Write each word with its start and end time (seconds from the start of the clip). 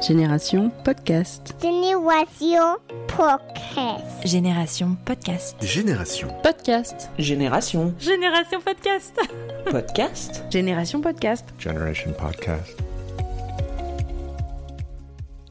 Génération 0.00 0.70
Podcast. 0.84 1.56
Génération 1.60 2.76
Podcast. 3.08 4.22
Génération 4.24 4.96
Podcast. 5.04 5.56
Génération. 5.62 6.28
Podcast. 6.42 7.10
Génération. 7.18 7.94
Génération 7.98 8.60
Podcast. 8.60 9.18
Podcast. 9.70 10.44
Génération 10.50 11.00
Podcast. 11.00 11.46
Generation 11.58 12.12
Podcast. 12.12 12.76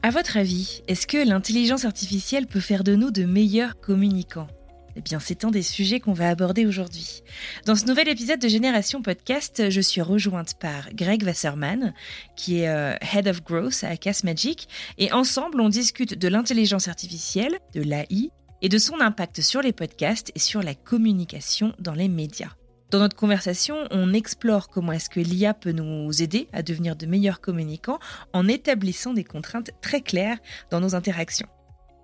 À 0.02 0.10
votre 0.10 0.36
avis, 0.36 0.82
est-ce 0.86 1.06
que 1.06 1.26
l'intelligence 1.26 1.84
artificielle 1.84 2.46
peut 2.46 2.60
faire 2.60 2.84
de 2.84 2.94
nous 2.94 3.10
de 3.10 3.24
meilleurs 3.24 3.80
communicants? 3.80 4.48
Eh 4.96 5.02
bien, 5.02 5.20
c'est 5.20 5.44
un 5.44 5.50
des 5.50 5.62
sujets 5.62 6.00
qu'on 6.00 6.14
va 6.14 6.30
aborder 6.30 6.64
aujourd'hui. 6.64 7.22
Dans 7.66 7.74
ce 7.74 7.84
nouvel 7.84 8.08
épisode 8.08 8.40
de 8.40 8.48
Génération 8.48 9.02
Podcast, 9.02 9.68
je 9.68 9.80
suis 9.82 10.00
rejointe 10.00 10.54
par 10.58 10.88
Greg 10.94 11.22
Wasserman, 11.22 11.92
qui 12.34 12.60
est 12.60 12.68
euh, 12.68 12.94
Head 13.12 13.28
of 13.28 13.44
Growth 13.44 13.84
à 13.84 13.96
Cass 13.98 14.24
Magic, 14.24 14.68
et 14.96 15.12
ensemble, 15.12 15.60
on 15.60 15.68
discute 15.68 16.18
de 16.18 16.28
l'intelligence 16.28 16.88
artificielle, 16.88 17.58
de 17.74 17.82
l'AI, 17.82 18.30
et 18.62 18.70
de 18.70 18.78
son 18.78 19.00
impact 19.00 19.42
sur 19.42 19.60
les 19.60 19.72
podcasts 19.72 20.32
et 20.34 20.38
sur 20.38 20.62
la 20.62 20.74
communication 20.74 21.74
dans 21.78 21.92
les 21.92 22.08
médias. 22.08 22.54
Dans 22.90 23.00
notre 23.00 23.16
conversation, 23.16 23.76
on 23.90 24.14
explore 24.14 24.68
comment 24.68 24.92
est-ce 24.92 25.10
que 25.10 25.20
l'IA 25.20 25.52
peut 25.52 25.72
nous 25.72 26.22
aider 26.22 26.48
à 26.54 26.62
devenir 26.62 26.96
de 26.96 27.04
meilleurs 27.04 27.40
communicants 27.40 27.98
en 28.32 28.48
établissant 28.48 29.12
des 29.12 29.24
contraintes 29.24 29.72
très 29.82 30.00
claires 30.00 30.38
dans 30.70 30.80
nos 30.80 30.94
interactions. 30.94 31.48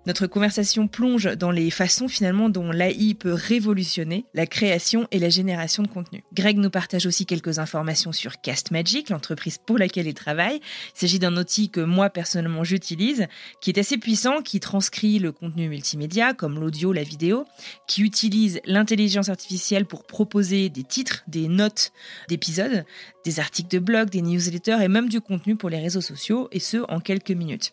Notre 0.04 0.26
conversation 0.26 0.88
plonge 0.88 1.36
dans 1.36 1.52
les 1.52 1.70
façons 1.70 2.08
finalement 2.08 2.48
dont 2.48 2.72
l'AI 2.72 3.14
peut 3.14 3.32
révolutionner 3.32 4.24
la 4.34 4.46
création 4.46 5.06
et 5.12 5.20
la 5.20 5.28
génération 5.28 5.84
de 5.84 5.88
contenu. 5.88 6.24
Greg 6.34 6.58
nous 6.58 6.70
partage 6.70 7.06
aussi 7.06 7.24
quelques 7.24 7.60
informations 7.60 8.10
sur 8.10 8.40
Cast 8.40 8.72
Magic, 8.72 9.10
l'entreprise 9.10 9.58
pour 9.64 9.78
laquelle 9.78 10.08
il 10.08 10.14
travaille. 10.14 10.56
Il 10.56 10.98
s'agit 10.98 11.20
d'un 11.20 11.36
outil 11.36 11.70
que 11.70 11.80
moi 11.80 12.10
personnellement 12.10 12.64
j'utilise, 12.64 13.28
qui 13.60 13.70
est 13.70 13.78
assez 13.78 13.96
puissant, 13.96 14.42
qui 14.42 14.58
transcrit 14.58 15.20
le 15.20 15.30
contenu 15.30 15.68
multimédia 15.68 16.34
comme 16.34 16.58
l'audio, 16.58 16.92
la 16.92 17.04
vidéo, 17.04 17.44
qui 17.86 18.02
utilise 18.02 18.60
l'intelligence 18.64 19.28
artificielle 19.28 19.86
pour 19.86 20.04
proposer 20.04 20.68
des 20.68 20.82
titres, 20.82 21.22
des 21.28 21.46
notes 21.46 21.92
d'épisodes, 22.28 22.84
des 23.24 23.38
articles 23.38 23.70
de 23.70 23.78
blog, 23.78 24.10
des 24.10 24.22
newsletters 24.22 24.82
et 24.82 24.88
même 24.88 25.08
du 25.08 25.20
contenu 25.20 25.54
pour 25.54 25.70
les 25.70 25.78
réseaux 25.78 26.00
sociaux, 26.00 26.48
et 26.50 26.58
ce 26.58 26.78
en 26.88 26.98
quelques 26.98 27.30
minutes. 27.30 27.72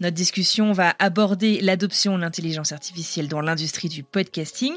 Notre 0.00 0.16
discussion 0.16 0.72
va 0.72 0.94
aborder 0.98 1.60
l'adoption 1.60 2.16
de 2.16 2.22
l'intelligence 2.22 2.72
artificielle 2.72 3.28
dans 3.28 3.40
l'industrie 3.40 3.88
du 3.88 4.02
podcasting, 4.02 4.72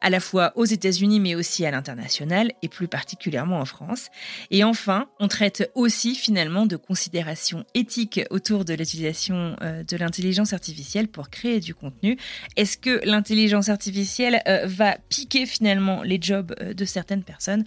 à 0.00 0.10
la 0.10 0.20
fois 0.20 0.52
aux 0.56 0.64
États-Unis 0.64 1.20
mais 1.20 1.34
aussi 1.34 1.64
à 1.64 1.70
l'international 1.70 2.52
et 2.62 2.68
plus 2.68 2.88
particulièrement 2.88 3.60
en 3.60 3.64
France. 3.64 4.08
Et 4.50 4.64
enfin, 4.64 5.08
on 5.20 5.28
traite 5.28 5.70
aussi 5.74 6.14
finalement 6.14 6.66
de 6.66 6.76
considérations 6.76 7.64
éthiques 7.74 8.20
autour 8.30 8.64
de 8.64 8.74
l'utilisation 8.74 9.56
euh, 9.62 9.82
de 9.84 9.96
l'intelligence 9.96 10.52
artificielle 10.52 11.08
pour 11.08 11.30
créer 11.30 11.60
du 11.60 11.74
contenu. 11.74 12.18
Est-ce 12.56 12.76
que 12.76 13.00
l'intelligence 13.04 13.68
artificielle 13.68 14.42
euh, 14.48 14.66
va 14.66 14.98
piquer 15.08 15.46
finalement 15.46 16.02
les 16.02 16.18
jobs 16.20 16.54
euh, 16.60 16.74
de 16.74 16.84
certaines 16.84 17.22
personnes? 17.22 17.64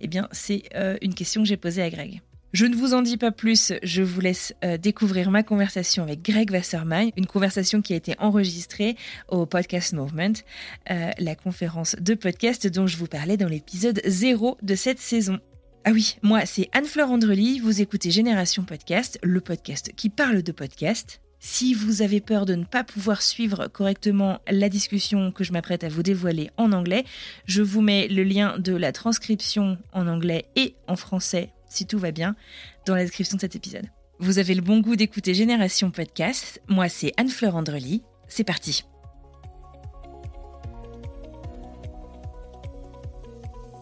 Eh 0.00 0.08
bien, 0.08 0.28
c'est 0.32 0.62
une 1.02 1.14
question 1.14 1.42
que 1.42 1.48
j'ai 1.48 1.56
posée 1.56 1.82
à 1.82 1.90
Greg. 1.90 2.20
Je 2.52 2.66
ne 2.66 2.74
vous 2.74 2.94
en 2.94 3.02
dis 3.02 3.16
pas 3.16 3.30
plus, 3.30 3.72
je 3.84 4.02
vous 4.02 4.20
laisse 4.20 4.54
euh, 4.64 4.76
découvrir 4.76 5.30
ma 5.30 5.44
conversation 5.44 6.02
avec 6.02 6.20
Greg 6.22 6.50
Wasserman, 6.50 7.10
une 7.16 7.26
conversation 7.26 7.80
qui 7.80 7.92
a 7.92 7.96
été 7.96 8.16
enregistrée 8.18 8.96
au 9.28 9.46
Podcast 9.46 9.92
Movement, 9.92 10.32
euh, 10.90 11.12
la 11.16 11.36
conférence 11.36 11.94
de 12.00 12.14
podcast 12.14 12.66
dont 12.66 12.88
je 12.88 12.96
vous 12.96 13.06
parlais 13.06 13.36
dans 13.36 13.46
l'épisode 13.46 14.02
0 14.04 14.58
de 14.62 14.74
cette 14.74 14.98
saison. 14.98 15.38
Ah 15.84 15.92
oui, 15.92 16.16
moi 16.22 16.44
c'est 16.44 16.68
Anne-Fleur 16.72 17.12
Andrely, 17.12 17.60
vous 17.60 17.80
écoutez 17.80 18.10
Génération 18.10 18.64
Podcast, 18.64 19.20
le 19.22 19.40
podcast 19.40 19.92
qui 19.94 20.10
parle 20.10 20.42
de 20.42 20.50
podcast. 20.50 21.20
Si 21.38 21.72
vous 21.72 22.02
avez 22.02 22.20
peur 22.20 22.46
de 22.46 22.56
ne 22.56 22.64
pas 22.64 22.82
pouvoir 22.82 23.22
suivre 23.22 23.68
correctement 23.68 24.40
la 24.50 24.68
discussion 24.68 25.30
que 25.30 25.44
je 25.44 25.52
m'apprête 25.52 25.84
à 25.84 25.88
vous 25.88 26.02
dévoiler 26.02 26.50
en 26.56 26.72
anglais, 26.72 27.04
je 27.46 27.62
vous 27.62 27.80
mets 27.80 28.08
le 28.08 28.24
lien 28.24 28.58
de 28.58 28.74
la 28.74 28.90
transcription 28.90 29.78
en 29.92 30.08
anglais 30.08 30.46
et 30.56 30.74
en 30.88 30.96
français 30.96 31.50
si 31.70 31.86
tout 31.86 31.98
va 31.98 32.10
bien, 32.10 32.36
dans 32.84 32.94
la 32.94 33.02
description 33.04 33.36
de 33.36 33.40
cet 33.40 33.56
épisode. 33.56 33.86
Vous 34.18 34.38
avez 34.38 34.54
le 34.54 34.60
bon 34.60 34.80
goût 34.80 34.96
d'écouter 34.96 35.32
Génération 35.32 35.90
Podcast. 35.90 36.60
Moi, 36.68 36.90
c'est 36.90 37.12
Anne-Fleur 37.16 37.56
Andrely. 37.56 38.02
C'est 38.28 38.44
parti. 38.44 38.84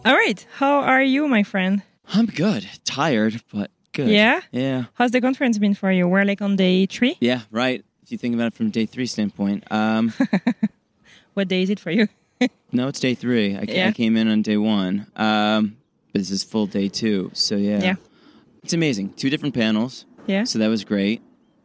All 0.05 0.13
right. 0.15 0.45
How 0.59 0.79
are 0.79 1.01
you, 1.03 1.27
my 1.27 1.43
friend? 1.43 1.81
I'm 2.13 2.25
good. 2.27 2.65
Tired, 2.85 3.41
but 3.53 3.69
good. 3.93 4.07
Yeah? 4.09 4.39
Yeah. 4.51 4.85
How's 4.93 5.11
the 5.11 5.21
conference 5.21 5.57
been 5.57 5.73
for 5.75 5.91
you? 5.91 6.07
We're 6.07 6.23
like 6.25 6.41
on 6.41 6.55
day 6.55 6.85
three? 6.85 7.17
Yeah, 7.19 7.41
right. 7.51 7.83
If 8.03 8.11
you 8.11 8.17
think 8.17 8.33
about 8.33 8.47
it 8.47 8.53
from 8.53 8.69
day 8.69 8.85
three 8.85 9.05
standpoint. 9.05 9.69
Um, 9.71 10.13
What 11.35 11.47
day 11.47 11.61
is 11.61 11.69
it 11.69 11.79
for 11.79 11.91
you? 11.91 12.07
no, 12.71 12.87
it's 12.87 12.99
day 12.99 13.13
three. 13.13 13.55
I, 13.55 13.65
ca- 13.65 13.73
Yeah. 13.73 13.87
I 13.89 13.91
came 13.91 14.17
in 14.17 14.27
on 14.29 14.41
day 14.41 14.57
one. 14.57 15.05
Um, 15.15 15.77
this 16.13 16.31
is 16.31 16.43
full 16.43 16.65
day 16.65 16.89
two. 16.89 17.31
So 17.33 17.55
yeah. 17.55 17.81
Yeah. 17.81 17.95
It's 18.63 18.73
amazing. 18.73 19.13
Two 19.13 19.29
different 19.29 19.55
panels. 19.55 20.05
Yeah. 20.27 20.43
So 20.43 20.59
that 20.59 20.67
was 20.67 20.83
great. 20.83 21.21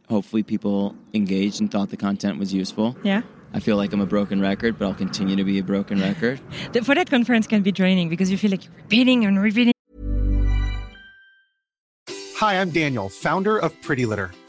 Hopefully 0.09 0.43
people 0.43 0.95
engaged 1.13 1.59
and 1.61 1.69
thought 1.69 1.89
the 1.89 1.97
content 1.97 2.39
was 2.39 2.53
useful. 2.53 2.95
Yeah. 3.03 3.21
I 3.53 3.59
feel 3.59 3.77
like 3.77 3.93
I'm 3.93 4.01
a 4.01 4.05
broken 4.05 4.41
record, 4.41 4.77
but 4.77 4.85
I'll 4.85 4.93
continue 4.93 5.35
to 5.35 5.43
be 5.43 5.59
a 5.59 5.63
broken 5.63 5.99
record. 6.01 6.39
The, 6.73 6.83
for 6.83 6.93
that 6.95 7.09
conference 7.09 7.47
can 7.47 7.61
be 7.63 7.71
draining 7.71 8.09
because 8.09 8.29
you 8.29 8.37
feel 8.37 8.51
like 8.51 8.65
you're 8.65 8.73
repeating 8.75 9.25
and 9.25 9.41
repeating. 9.41 9.73
Hi, 12.37 12.59
I'm 12.59 12.69
Daniel, 12.69 13.07
founder 13.09 13.57
of 13.57 13.79
Pretty 13.81 14.05
Litter. 14.05 14.31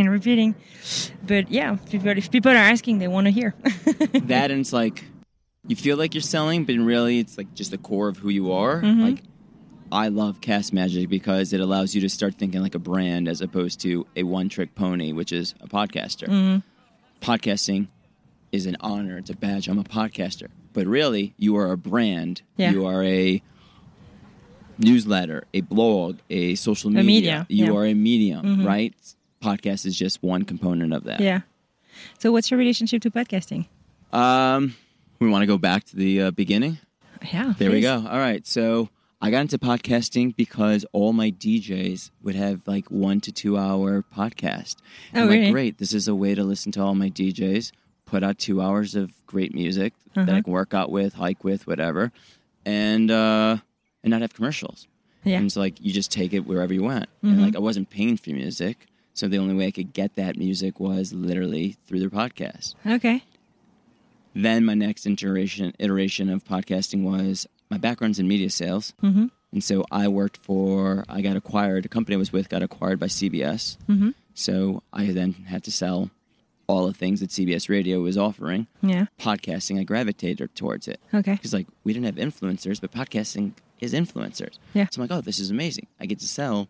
And 0.00 0.10
repeating. 0.10 0.54
But 1.26 1.50
yeah, 1.50 1.76
people, 1.90 2.08
if 2.10 2.30
people 2.30 2.52
are 2.52 2.56
asking, 2.56 2.98
they 2.98 3.08
want 3.08 3.26
to 3.26 3.30
hear. 3.30 3.54
that 3.64 4.50
and 4.50 4.60
it's 4.60 4.72
like 4.72 5.04
you 5.66 5.76
feel 5.76 5.96
like 5.96 6.14
you're 6.14 6.20
selling, 6.22 6.64
but 6.64 6.76
really 6.76 7.18
it's 7.18 7.36
like 7.38 7.52
just 7.54 7.70
the 7.70 7.78
core 7.78 8.08
of 8.08 8.16
who 8.18 8.28
you 8.28 8.52
are. 8.52 8.80
Mhm. 8.82 9.00
Like 9.02 9.22
I 9.90 10.08
love 10.08 10.40
Cast 10.42 10.72
Magic 10.72 11.08
because 11.08 11.52
it 11.54 11.60
allows 11.60 11.94
you 11.94 12.00
to 12.02 12.08
start 12.08 12.34
thinking 12.34 12.60
like 12.62 12.74
a 12.74 12.78
brand 12.78 13.26
as 13.28 13.40
opposed 13.40 13.80
to 13.80 14.06
a 14.16 14.22
one 14.22 14.48
trick 14.50 14.74
pony, 14.74 15.12
which 15.12 15.32
is 15.32 15.54
a 15.62 15.66
podcaster. 15.68 16.28
Mhm. 16.28 16.62
Podcasting 17.22 17.88
is 18.52 18.66
an 18.66 18.76
honor, 18.80 19.16
it's 19.18 19.30
a 19.30 19.36
badge. 19.36 19.66
I'm 19.68 19.78
a 19.78 19.84
podcaster. 19.84 20.48
But 20.74 20.86
really, 20.86 21.34
you 21.38 21.56
are 21.56 21.72
a 21.72 21.76
brand. 21.78 22.42
Yeah. 22.56 22.70
You 22.72 22.86
are 22.86 23.02
a 23.02 23.42
newsletter, 24.78 25.44
a 25.52 25.60
blog, 25.62 26.18
a 26.30 26.54
social 26.54 26.90
A 26.90 27.02
media. 27.02 27.04
media, 27.04 27.46
You 27.48 27.64
yeah. 27.66 27.72
are 27.72 27.86
a 27.86 27.94
medium, 27.94 28.44
Mhm. 28.60 28.66
right? 28.66 28.94
Podcast 29.42 29.86
is 29.86 29.96
just 29.96 30.22
one 30.22 30.44
component 30.44 30.92
of 30.92 31.04
that. 31.04 31.20
yeah. 31.20 31.40
So, 32.18 32.30
what's 32.32 32.50
your 32.50 32.58
relationship 32.58 33.02
to 33.02 33.10
podcasting? 33.10 33.66
Um, 34.12 34.74
we 35.20 35.28
want 35.28 35.42
to 35.42 35.46
go 35.46 35.58
back 35.58 35.84
to 35.84 35.96
the 35.96 36.22
uh, 36.22 36.30
beginning. 36.30 36.78
Yeah. 37.32 37.54
There 37.58 37.70
we 37.70 37.80
go. 37.80 37.96
All 38.08 38.18
right. 38.18 38.46
So 38.46 38.88
I 39.20 39.30
got 39.32 39.40
into 39.40 39.58
podcasting 39.58 40.36
because 40.36 40.86
all 40.92 41.12
my 41.12 41.30
DJs 41.32 42.10
would 42.22 42.36
have 42.36 42.62
like 42.66 42.88
one 42.90 43.20
to 43.22 43.32
two 43.32 43.58
hour 43.58 44.04
podcast. 44.16 44.76
Oh, 45.14 45.22
I'm 45.22 45.28
really? 45.28 45.42
like, 45.46 45.52
great. 45.52 45.78
This 45.78 45.92
is 45.92 46.06
a 46.06 46.14
way 46.14 46.34
to 46.36 46.44
listen 46.44 46.70
to 46.72 46.80
all 46.82 46.94
my 46.94 47.10
DJs, 47.10 47.72
put 48.06 48.22
out 48.22 48.38
two 48.38 48.62
hours 48.62 48.94
of 48.94 49.10
great 49.26 49.52
music 49.54 49.92
that 50.14 50.28
I 50.28 50.32
Uh-huh. 50.34 50.42
can 50.42 50.52
work 50.52 50.72
out 50.74 50.90
with, 50.92 51.14
hike 51.14 51.42
with, 51.42 51.66
whatever, 51.66 52.12
and 52.64 53.10
uh, 53.10 53.56
and 54.04 54.10
not 54.12 54.20
have 54.22 54.34
commercials. 54.34 54.86
Yeah. 55.24 55.38
And 55.38 55.46
it's 55.46 55.56
like 55.56 55.80
you 55.80 55.92
just 55.92 56.12
take 56.12 56.32
it 56.32 56.46
wherever 56.46 56.72
you 56.72 56.84
went. 56.84 57.08
And 57.22 57.42
like 57.42 57.56
I 57.56 57.58
wasn't 57.58 57.90
paying 57.90 58.16
for 58.16 58.30
music. 58.30 58.86
So 59.18 59.26
the 59.26 59.38
only 59.38 59.54
way 59.54 59.66
I 59.66 59.70
could 59.72 59.92
get 59.92 60.14
that 60.14 60.36
music 60.36 60.78
was 60.78 61.12
literally 61.12 61.76
through 61.86 61.98
their 61.98 62.08
podcast. 62.08 62.76
Okay. 62.86 63.24
Then 64.32 64.64
my 64.64 64.74
next 64.74 65.06
iteration 65.06 65.74
iteration 65.80 66.30
of 66.30 66.44
podcasting 66.44 67.02
was 67.02 67.48
my 67.68 67.78
background's 67.78 68.20
in 68.20 68.28
media 68.28 68.48
sales, 68.48 68.94
mm-hmm. 69.02 69.26
and 69.50 69.64
so 69.64 69.84
I 69.90 70.06
worked 70.06 70.36
for. 70.36 71.04
I 71.08 71.20
got 71.20 71.34
acquired. 71.34 71.84
A 71.84 71.88
company 71.88 72.14
I 72.14 72.18
was 72.18 72.32
with 72.32 72.48
got 72.48 72.62
acquired 72.62 73.00
by 73.00 73.06
CBS. 73.06 73.76
Mm-hmm. 73.88 74.10
So 74.34 74.84
I 74.92 75.06
then 75.06 75.32
had 75.32 75.64
to 75.64 75.72
sell 75.72 76.10
all 76.68 76.86
the 76.86 76.94
things 76.94 77.18
that 77.18 77.30
CBS 77.30 77.68
Radio 77.68 78.00
was 78.00 78.16
offering. 78.16 78.68
Yeah. 78.82 79.06
Podcasting, 79.18 79.80
I 79.80 79.82
gravitated 79.82 80.54
towards 80.54 80.86
it 80.86 81.00
Okay. 81.12 81.32
because 81.32 81.52
like 81.52 81.66
we 81.82 81.92
didn't 81.92 82.06
have 82.06 82.24
influencers, 82.24 82.80
but 82.80 82.92
podcasting 82.92 83.54
is 83.80 83.94
influencers. 83.94 84.58
Yeah. 84.74 84.86
So 84.92 85.02
I'm 85.02 85.08
like, 85.08 85.18
oh, 85.18 85.22
this 85.22 85.40
is 85.40 85.50
amazing. 85.50 85.88
I 85.98 86.06
get 86.06 86.20
to 86.20 86.28
sell 86.28 86.68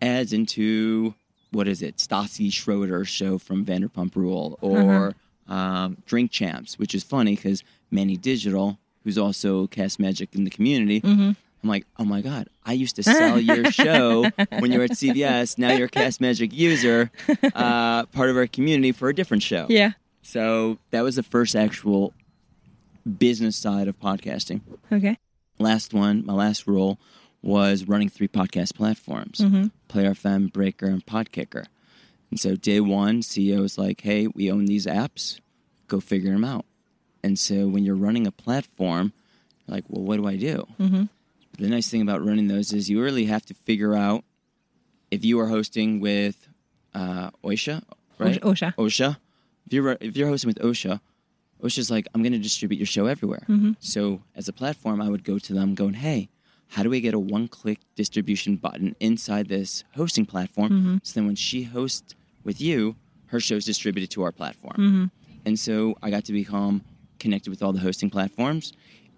ads 0.00 0.32
into 0.32 1.14
what 1.50 1.68
is 1.68 1.82
it, 1.82 1.96
Stassi 1.96 2.52
Schroeder 2.52 3.04
show 3.04 3.38
from 3.38 3.64
Vanderpump 3.64 4.14
Rule 4.16 4.58
or 4.60 5.14
um, 5.48 5.96
Drink 6.06 6.30
Champs, 6.30 6.78
which 6.78 6.94
is 6.94 7.02
funny 7.02 7.36
because 7.36 7.62
Manny 7.90 8.16
Digital, 8.16 8.78
who's 9.04 9.18
also 9.18 9.66
Cast 9.66 9.98
Magic 9.98 10.34
in 10.34 10.44
the 10.44 10.50
community. 10.50 11.00
I'm 11.04 11.68
like, 11.68 11.86
oh 11.98 12.04
my 12.04 12.20
god! 12.20 12.48
I 12.64 12.72
used 12.74 12.94
to 12.96 13.02
sell 13.02 13.40
your 13.40 13.70
show 13.72 14.30
when 14.60 14.70
you 14.70 14.78
were 14.78 14.84
at 14.84 14.92
CBS. 14.92 15.58
Now 15.58 15.72
you're 15.72 15.86
a 15.86 15.90
Cast 15.90 16.20
Magic 16.20 16.52
user, 16.52 17.10
uh, 17.54 18.06
part 18.06 18.30
of 18.30 18.36
our 18.36 18.46
community 18.46 18.92
for 18.92 19.08
a 19.08 19.14
different 19.14 19.42
show. 19.42 19.66
Yeah. 19.68 19.92
So 20.22 20.78
that 20.90 21.02
was 21.02 21.16
the 21.16 21.22
first 21.24 21.56
actual 21.56 22.12
business 23.18 23.56
side 23.56 23.88
of 23.88 23.98
podcasting. 23.98 24.60
Okay. 24.92 25.18
Last 25.58 25.92
one, 25.92 26.24
my 26.24 26.34
last 26.34 26.68
role 26.68 26.98
was 27.42 27.84
running 27.84 28.08
three 28.08 28.28
podcast 28.28 28.74
platforms 28.74 29.40
Player 29.88 30.10
FM, 30.10 30.52
Breaker, 30.52 30.86
and 30.86 31.04
Podkicker. 31.04 31.66
And 32.30 32.38
so 32.38 32.56
day 32.56 32.80
one, 32.80 33.20
CEO 33.22 33.60
was 33.60 33.78
like, 33.78 34.02
hey, 34.02 34.26
we 34.26 34.50
own 34.50 34.66
these 34.66 34.86
apps, 34.86 35.40
go 35.86 36.00
figure 36.00 36.32
them 36.32 36.44
out. 36.44 36.66
And 37.22 37.38
so 37.38 37.66
when 37.66 37.84
you're 37.84 37.96
running 37.96 38.26
a 38.26 38.32
platform, 38.32 39.12
you're 39.66 39.76
like, 39.76 39.84
well, 39.88 40.04
what 40.04 40.16
do 40.16 40.26
I 40.26 40.36
do? 40.36 40.66
Mm-hmm. 40.78 41.04
The 41.58 41.68
nice 41.68 41.88
thing 41.88 42.02
about 42.02 42.24
running 42.24 42.48
those 42.48 42.72
is 42.72 42.88
you 42.88 43.02
really 43.02 43.24
have 43.26 43.44
to 43.46 43.54
figure 43.54 43.94
out 43.94 44.24
if 45.10 45.24
you 45.24 45.40
are 45.40 45.46
hosting 45.48 46.00
with 46.00 46.48
uh, 46.94 47.30
Ausha, 47.42 47.82
right? 48.18 48.40
Ausha. 48.42 48.74
Ausha. 48.76 49.16
If 49.66 49.72
you're 49.72 49.96
if 50.00 50.16
you're 50.16 50.28
hosting 50.28 50.48
with 50.48 50.58
Ausha, 50.58 51.00
Ausha's 51.62 51.90
like, 51.90 52.06
I'm 52.14 52.22
going 52.22 52.32
to 52.32 52.38
distribute 52.38 52.78
your 52.78 52.86
show 52.86 53.06
everywhere. 53.06 53.42
So 53.80 54.22
as 54.36 54.48
a 54.48 54.52
platform, 54.52 55.00
I 55.02 55.08
would 55.08 55.24
go 55.24 55.38
to 55.38 55.52
them 55.52 55.74
going, 55.74 55.94
hey, 55.94 56.28
how 56.68 56.82
do 56.82 56.90
we 56.90 57.00
get 57.00 57.14
a 57.14 57.18
one-click 57.18 57.78
distribution 57.96 58.56
button 58.56 58.94
inside 59.00 59.48
this 59.48 59.84
hosting 59.94 60.26
platform? 60.26 60.70
Mm-hmm. 60.70 60.96
So 61.02 61.14
then 61.14 61.26
when 61.26 61.34
she 61.36 61.62
hosts 61.62 62.14
with 62.44 62.60
you, 62.60 62.96
her 63.26 63.40
show's 63.40 63.64
distributed 63.64 64.10
to 64.10 64.22
our 64.22 64.32
platform. 64.32 64.76
Mm-hmm. 64.76 65.04
And 65.46 65.58
so 65.58 65.96
I 66.02 66.10
got 66.10 66.24
to 66.26 66.32
become 66.32 66.84
connected 67.18 67.50
with 67.50 67.62
all 67.62 67.72
the 67.72 67.80
hosting 67.80 68.10
platforms 68.10 68.72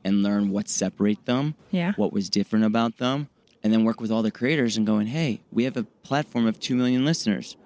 and 0.05 0.23
learn 0.23 0.50
what 0.50 0.69
separate 0.69 1.26
them, 1.26 1.55
Yeah. 1.70 1.93
what 1.97 2.12
was 2.12 2.31
different 2.31 2.64
about 2.64 2.99
them, 2.99 3.29
and 3.62 3.73
then 3.73 3.85
work 3.85 4.00
with 4.00 4.11
all 4.11 4.23
the 4.23 4.31
creators 4.31 4.76
and 4.76 4.87
going, 4.87 5.08
hey, 5.08 5.43
we 5.52 5.64
have 5.64 5.76
a 5.76 5.82
platform 6.02 6.47
of 6.47 6.58
2 6.58 6.75
million 6.75 7.05
listeners. 7.05 7.56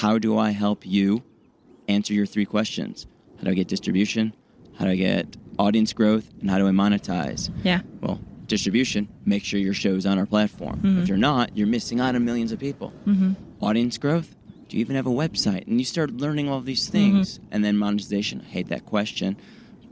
How 0.00 0.18
do 0.18 0.36
I 0.38 0.50
help 0.50 0.84
you 0.86 1.22
answer 1.86 2.12
your 2.12 2.26
three 2.26 2.46
questions? 2.46 3.06
How 3.38 3.44
do 3.44 3.50
I 3.50 3.54
get 3.54 3.68
distribution? 3.68 4.32
How 4.78 4.86
do 4.86 4.90
I 4.90 4.96
get 4.96 5.36
audience 5.58 5.92
growth? 5.92 6.28
And 6.40 6.50
how 6.50 6.58
do 6.58 6.66
I 6.66 6.70
monetize? 6.70 7.50
Yeah. 7.62 7.82
Well, 8.00 8.20
distribution, 8.46 9.08
make 9.24 9.44
sure 9.44 9.58
your 9.58 9.74
show's 9.74 10.06
on 10.06 10.18
our 10.18 10.26
platform. 10.26 10.80
If 10.82 10.90
mm-hmm. 10.90 11.04
you're 11.04 11.16
not, 11.16 11.56
you're 11.56 11.66
missing 11.66 12.00
out 12.00 12.14
on 12.14 12.24
millions 12.24 12.52
of 12.52 12.58
people. 12.58 12.92
Mm-hmm. 13.06 13.32
Audience 13.64 13.98
growth, 13.98 14.34
do 14.68 14.76
you 14.76 14.80
even 14.80 14.96
have 14.96 15.06
a 15.06 15.10
website? 15.10 15.66
And 15.66 15.78
you 15.78 15.84
start 15.84 16.10
learning 16.10 16.48
all 16.48 16.60
these 16.60 16.84
mm-hmm. 16.84 16.92
things. 16.92 17.40
And 17.50 17.64
then 17.64 17.76
monetization, 17.76 18.42
I 18.44 18.48
hate 18.48 18.68
that 18.68 18.86
question. 18.86 19.36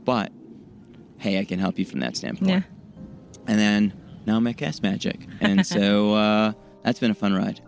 But 0.03 0.31
hey, 1.17 1.39
I 1.39 1.45
can 1.45 1.59
help 1.59 1.79
you 1.79 1.85
from 1.85 2.01
that 2.01 2.15
standpoint. 2.17 2.49
Yeah. 2.49 2.61
And 3.47 3.59
then 3.59 3.93
now 4.25 4.37
I'm 4.37 4.47
at 4.47 4.57
Cast 4.57 4.83
Magic. 4.83 5.19
And 5.41 5.65
so 5.65 6.13
uh, 6.15 6.53
that's 6.83 6.99
been 6.99 7.11
a 7.11 7.15
fun 7.15 7.33
ride. 7.33 7.61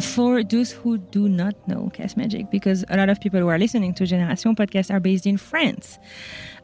For 0.00 0.42
those 0.42 0.72
who 0.72 0.98
do 0.98 1.28
not 1.28 1.54
know 1.68 1.90
Cast 1.92 2.16
Magic, 2.16 2.50
because 2.50 2.84
a 2.88 2.96
lot 2.96 3.08
of 3.08 3.20
people 3.20 3.40
who 3.40 3.48
are 3.48 3.58
listening 3.58 3.94
to 3.94 4.06
Generation 4.06 4.54
podcast 4.54 4.92
are 4.92 5.00
based 5.00 5.26
in 5.26 5.36
France, 5.36 5.98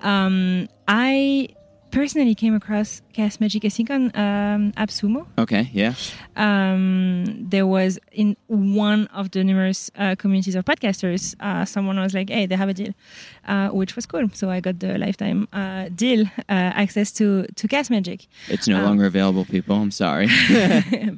um, 0.03 0.69
I 0.89 1.49
personally 1.93 2.35
came 2.35 2.55
across 2.55 3.03
Cast 3.13 3.41
Magic, 3.41 3.65
I 3.65 3.69
think, 3.69 3.91
on 3.91 4.05
um, 4.17 4.73
AppSumo. 4.73 5.27
Okay, 5.39 5.71
yeah. 5.73 5.95
um, 6.37 7.25
there 7.49 7.67
was 7.67 7.99
in 8.11 8.37
one 8.49 9.07
of 9.09 9.31
the 9.31 9.45
numerous 9.45 9.91
uh, 9.97 10.15
communities 10.17 10.55
of 10.55 10.65
podcasters, 10.65 11.37
uh, 11.41 11.65
someone 11.65 12.01
was 12.01 12.15
like, 12.15 12.31
"Hey, 12.31 12.47
they 12.47 12.57
have 12.57 12.69
a 12.69 12.75
deal," 12.75 12.93
uh, 13.47 13.69
which 13.69 13.95
was 13.97 14.07
cool. 14.07 14.29
So 14.33 14.51
I 14.51 14.61
got 14.61 14.81
the 14.81 14.99
lifetime 14.99 15.47
uh, 15.53 15.89
deal, 15.95 16.23
uh, 16.49 16.83
access 16.83 17.13
to 17.13 17.47
to 17.57 17.69
Cast 17.69 17.91
Magic, 17.91 18.27
It's 18.49 18.67
no 18.67 18.83
longer 18.83 19.07
available, 19.07 19.45
people. 19.45 19.77
I'm 19.77 19.91
sorry. 19.91 20.27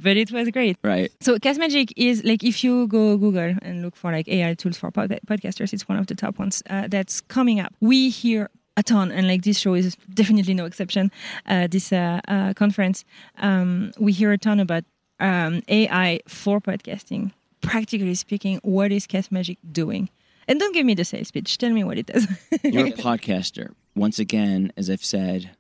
but 0.05 0.17
it 0.17 0.31
was 0.33 0.51
great. 0.51 0.77
right. 0.83 1.11
So 1.21 1.39
Cast 1.39 1.59
Magic 1.59 1.93
is 1.97 2.23
like 2.25 2.43
if 2.45 2.63
you 2.65 2.87
go 2.89 3.17
Google 3.17 3.55
and 3.63 3.83
look 3.83 3.97
for 3.97 4.11
like 4.13 4.29
AI 4.29 4.55
tools 4.55 4.77
for 4.77 4.91
pod- 4.91 5.21
podcasters, 5.27 5.73
it's 5.73 5.89
one 5.89 5.99
of 5.99 6.07
the 6.07 6.15
top 6.15 6.39
ones 6.39 6.63
uh, 6.69 6.89
that's 6.89 7.21
coming 7.23 7.61
up. 7.61 7.73
We 7.81 8.11
hear 8.11 8.51
a 8.77 8.83
ton, 8.83 9.11
and 9.13 9.29
like 9.29 9.43
this 9.43 9.59
show 9.59 9.75
is 9.75 9.97
definitely 10.13 10.55
no 10.55 10.65
exception. 10.65 11.11
Uh, 11.47 11.67
this 11.67 11.93
uh, 11.93 12.21
uh, 12.29 12.55
conference, 12.55 13.05
um, 13.39 13.93
we 13.99 14.13
hear 14.13 14.33
a 14.33 14.39
ton 14.39 14.61
about 14.61 14.85
um, 15.21 15.63
AI 15.69 16.21
for 16.27 16.61
podcasting. 16.61 17.33
Practically 17.61 18.15
speaking, 18.15 18.61
what 18.63 18.93
is 18.93 19.07
Cast 19.07 19.33
Magic 19.33 19.59
doing? 19.73 20.11
And 20.47 20.61
don't 20.61 20.75
give 20.75 20.85
me 20.85 20.95
the 20.95 21.05
sales 21.05 21.31
pitch. 21.31 21.57
Tell 21.57 21.71
me 21.71 21.85
what 21.85 21.97
it 21.99 22.07
does. 22.07 22.27
You're 22.63 22.89
a 22.89 22.91
podcaster. 22.93 23.73
Once 23.95 24.19
again, 24.19 24.73
as 24.77 24.91
I've 24.91 25.05
said, 25.05 25.51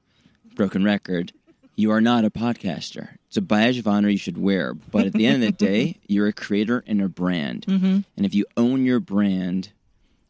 broken 0.54 0.84
record, 0.84 1.32
you 1.76 1.90
are 1.90 2.00
not 2.00 2.24
a 2.24 2.30
podcaster. 2.30 3.16
It's 3.28 3.36
a 3.36 3.42
badge 3.42 3.78
of 3.78 3.88
honor 3.88 4.08
you 4.08 4.18
should 4.18 4.38
wear. 4.38 4.74
But 4.74 5.06
at 5.06 5.12
the 5.12 5.26
end 5.26 5.42
of 5.42 5.56
the 5.56 5.64
day, 5.66 5.98
you're 6.06 6.26
a 6.26 6.32
creator 6.32 6.84
and 6.86 7.00
a 7.00 7.08
brand. 7.08 7.64
And 7.66 8.04
if 8.16 8.34
you 8.34 8.44
own 8.56 8.84
your 8.84 9.00
brand, 9.00 9.70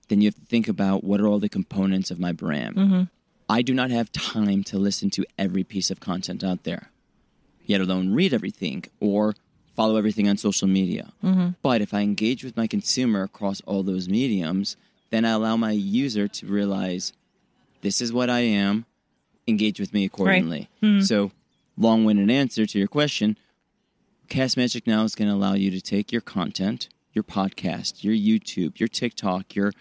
then 0.09 0.21
you 0.21 0.29
have 0.29 0.35
to 0.35 0.47
think 0.47 0.69
about 0.69 1.05
what 1.05 1.21
are 1.21 1.27
all 1.27 1.39
the 1.39 1.49
components 1.49 2.11
of 2.11 2.19
my 2.19 2.33
brand. 2.33 2.77
Mm-hmm. 2.77 3.03
I 3.49 3.63
do 3.63 3.75
not 3.75 3.91
have 3.91 4.11
time 4.13 4.65
to 4.65 4.79
listen 4.79 5.11
to 5.11 5.25
every 5.39 5.65
piece 5.65 5.91
of 5.91 6.01
content 6.01 6.43
out 6.43 6.65
there, 6.65 6.91
yet 7.67 7.81
alone 7.81 8.15
read 8.15 8.33
everything 8.33 8.85
or 9.01 9.35
follow 9.75 9.97
everything 9.97 10.29
on 10.29 10.37
social 10.37 10.69
media. 10.69 11.13
Mm-hmm. 11.23 11.51
But 11.63 11.81
if 11.81 11.93
I 11.93 12.01
engage 12.01 12.45
with 12.45 12.57
my 12.57 12.67
consumer 12.67 13.23
across 13.23 13.61
all 13.63 13.83
those 13.83 14.09
mediums, 14.09 14.77
then 15.11 15.25
I 15.25 15.31
allow 15.31 15.57
my 15.57 15.73
user 15.73 16.29
to 16.29 16.47
realize 16.47 17.13
this 17.83 18.01
is 18.01 18.13
what 18.13 18.31
I 18.31 18.41
am, 18.41 18.87
engage 19.47 19.79
with 19.79 19.93
me 19.93 20.05
accordingly. 20.05 20.69
Mm-hmm. 20.83 21.03
So, 21.03 21.33
long 21.77 22.05
winded 22.05 22.31
answer 22.31 22.67
to 22.67 22.79
your 22.79 22.89
question 22.89 23.37
Cast 24.29 24.57
Magic 24.57 24.87
now 24.87 25.05
is 25.05 25.15
going 25.15 25.29
to 25.29 25.35
allow 25.35 25.55
you 25.55 25.71
to 25.71 25.81
take 25.81 26.11
your 26.11 26.23
content, 26.23 26.89
your 27.13 27.25
podcast, 27.25 28.03
your 28.03 28.15
YouTube, 28.15 28.81
your 28.81 28.89
TikTok, 28.89 29.55
your 29.55 29.73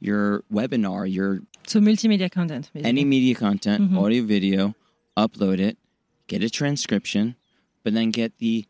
your 0.00 0.42
webinar, 0.52 1.12
your 1.12 1.40
so 1.66 1.78
multimedia 1.80 2.30
content. 2.30 2.70
Basically. 2.72 2.88
any 2.88 3.04
media 3.04 3.34
content, 3.34 3.82
mm-hmm. 3.82 3.98
audio, 3.98 4.24
video, 4.24 4.74
upload 5.16 5.60
it, 5.60 5.78
get 6.26 6.42
a 6.42 6.50
transcription, 6.50 7.36
but 7.84 7.94
then 7.94 8.10
get 8.10 8.38
the 8.38 8.66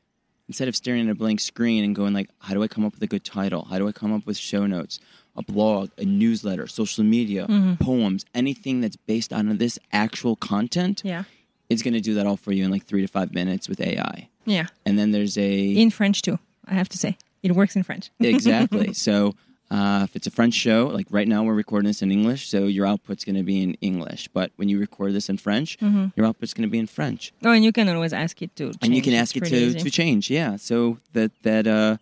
instead 0.49 0.67
of 0.67 0.75
staring 0.75 1.07
at 1.07 1.13
a 1.13 1.15
blank 1.15 1.39
screen 1.39 1.85
and 1.85 1.95
going 1.95 2.13
like, 2.13 2.29
how 2.41 2.53
do 2.55 2.63
I 2.63 2.67
come 2.67 2.85
up 2.85 2.93
with 2.95 3.03
a 3.05 3.07
good 3.07 3.25
title? 3.25 3.67
How 3.71 3.79
do 3.79 3.87
I 3.87 3.93
come 3.93 4.13
up 4.13 4.27
with 4.27 4.37
show 4.37 4.67
notes? 4.67 4.99
A 5.37 5.43
blog, 5.45 5.91
a 5.97 6.05
newsletter, 6.05 6.67
social 6.67 7.05
media, 7.05 7.47
mm-hmm. 7.47 7.75
poems, 7.75 8.25
anything 8.35 8.81
that's 8.81 8.97
based 8.97 9.33
on 9.33 9.57
this 9.59 9.79
actual 9.93 10.35
content, 10.35 11.03
Yeah. 11.05 11.23
it's 11.69 11.83
going 11.83 11.95
to 11.95 12.01
do 12.01 12.15
that 12.15 12.27
all 12.27 12.37
for 12.37 12.51
you 12.51 12.65
in 12.65 12.71
like 12.73 12.85
three 12.85 13.01
to 13.01 13.07
five 13.07 13.33
minutes 13.33 13.69
with 13.69 13.81
AI. 13.81 14.29
Yeah. 14.45 14.67
And 14.85 14.99
then 14.99 15.13
there's 15.13 15.39
a 15.39 15.73
In 15.73 15.91
French 15.91 16.21
too. 16.21 16.41
I 16.67 16.75
have 16.75 16.89
to 16.89 16.99
say, 16.99 17.17
it 17.45 17.53
works 17.53 17.77
in 17.77 17.85
French. 17.85 18.11
exactly. 18.19 18.93
So 18.93 19.37
uh, 19.71 20.01
if 20.05 20.17
it's 20.17 20.27
a 20.27 20.31
French 20.31 20.55
show, 20.55 20.89
like 20.93 21.07
right 21.11 21.29
now 21.29 21.45
we're 21.45 21.55
recording 21.55 21.87
this 21.87 22.03
in 22.03 22.11
English, 22.11 22.49
so 22.49 22.65
your 22.67 22.87
output's 22.87 23.25
going 23.25 23.37
to 23.37 23.43
be 23.45 23.63
in 23.63 23.75
English. 23.75 24.29
But 24.33 24.51
when 24.57 24.69
you 24.69 24.79
record 24.81 25.13
this 25.13 25.29
in 25.29 25.37
French, 25.39 25.79
your 25.81 26.27
output's 26.27 26.55
going 26.55 26.67
to 26.69 26.71
be 26.71 26.79
in 26.79 26.87
French, 26.89 27.33
Oh, 27.45 27.53
and 27.53 27.65
you 27.65 27.73
can 27.73 27.89
always 27.89 28.13
ask 28.13 28.43
it 28.43 28.55
to. 28.57 28.65
Change. 28.65 28.79
and 28.83 28.95
you 28.97 29.03
can 29.03 29.13
It's 29.13 29.23
ask 29.23 29.37
it 29.37 29.45
to, 29.45 29.57
easy. 29.57 29.79
to 29.79 29.91
change. 29.91 30.29
Yeah, 30.31 30.57
so 30.57 30.99
that 31.13 31.31
that 31.43 31.67
uh, 31.67 31.99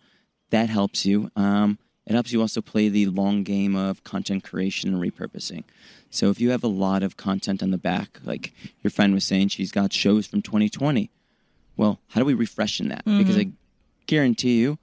that 0.49 0.69
helps 0.69 1.05
you. 1.05 1.29
Um, 1.35 1.77
it 2.07 2.13
helps 2.13 2.31
you 2.31 2.41
also 2.41 2.59
play 2.61 2.89
the 2.89 3.05
long 3.05 3.43
game 3.43 3.75
of 3.75 4.03
content 4.03 4.43
creation 4.43 4.91
and 4.91 4.99
repurposing. 4.99 5.63
So 6.09 6.31
if 6.31 6.41
you 6.41 6.49
have 6.49 6.63
a 6.63 6.67
lot 6.67 7.03
of 7.03 7.17
content 7.17 7.61
on 7.61 7.69
the 7.69 7.77
back, 7.77 8.19
like 8.23 8.51
your 8.81 8.89
friend 8.89 9.13
was 9.13 9.23
saying, 9.25 9.49
she's 9.49 9.71
got 9.71 9.93
shows 9.93 10.25
from 10.25 10.41
2020. 10.41 11.11
Well, 11.77 11.99
how 12.07 12.19
do 12.19 12.25
we 12.25 12.33
refresh 12.33 12.79
in 12.79 12.89
that? 12.89 13.05
Because 13.05 13.37
I 13.37 13.51
guarantee 14.07 14.57
you, 14.59 14.79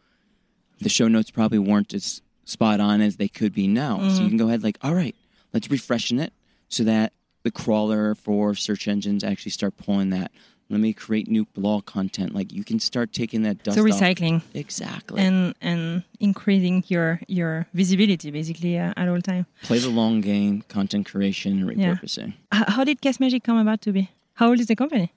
the 0.81 0.88
show 0.88 1.09
notes 1.09 1.33
probably 1.33 1.59
weren't 1.59 1.93
as 1.95 2.23
spot 2.47 2.81
on 2.81 3.03
as 3.03 3.17
they 3.17 3.29
could 3.29 3.53
be 3.53 3.67
now. 3.69 3.99
So 4.09 4.23
you 4.23 4.29
can 4.29 4.38
go 4.38 4.47
ahead, 4.49 4.62
like, 4.62 4.79
all 4.81 4.95
right, 4.95 5.15
let's 5.53 5.69
refreshen 5.69 6.19
it. 6.19 6.33
so 6.69 6.83
that 6.85 7.12
the 7.43 7.50
crawler 7.50 8.15
for 8.15 8.55
search 8.55 8.88
engines 8.88 9.23
actually 9.23 9.50
start 9.53 9.76
pulling 9.76 10.09
that. 10.11 10.33
Let 10.69 10.81
me 10.81 10.93
create 10.93 11.29
new 11.29 11.45
blog 11.55 11.87
content. 11.87 12.35
Like 12.35 12.53
you 12.53 12.65
can 12.65 12.81
start 12.81 13.12
taking 13.12 13.43
that 13.43 13.62
dust. 13.62 13.76
so 13.76 13.83
off. 13.85 13.88
recycling 13.88 14.43
Exactly. 14.53 15.21
and 15.23 15.55
and 15.61 16.03
increasing 16.19 16.83
your 16.88 17.21
your 17.29 17.67
visibility 17.73 18.33
basically 18.33 18.76
uh, 18.76 18.93
at 18.97 19.07
all 19.09 19.21
time. 19.21 19.47
Play 19.62 19.79
the 19.79 19.91
long 19.91 20.21
game, 20.21 20.62
content 20.62 21.07
creation 21.07 21.61
and 21.61 21.71
repurposing. 21.71 22.33
H- 22.53 22.65
how 22.75 22.83
did 22.83 23.00
Cast 23.00 23.21
Magic 23.21 23.45
come 23.45 23.59
about 23.59 23.81
to 23.83 23.93
be? 23.93 24.11
How 24.35 24.49
old 24.49 24.59
is 24.59 24.67
the 24.67 24.75
company? 24.75 25.12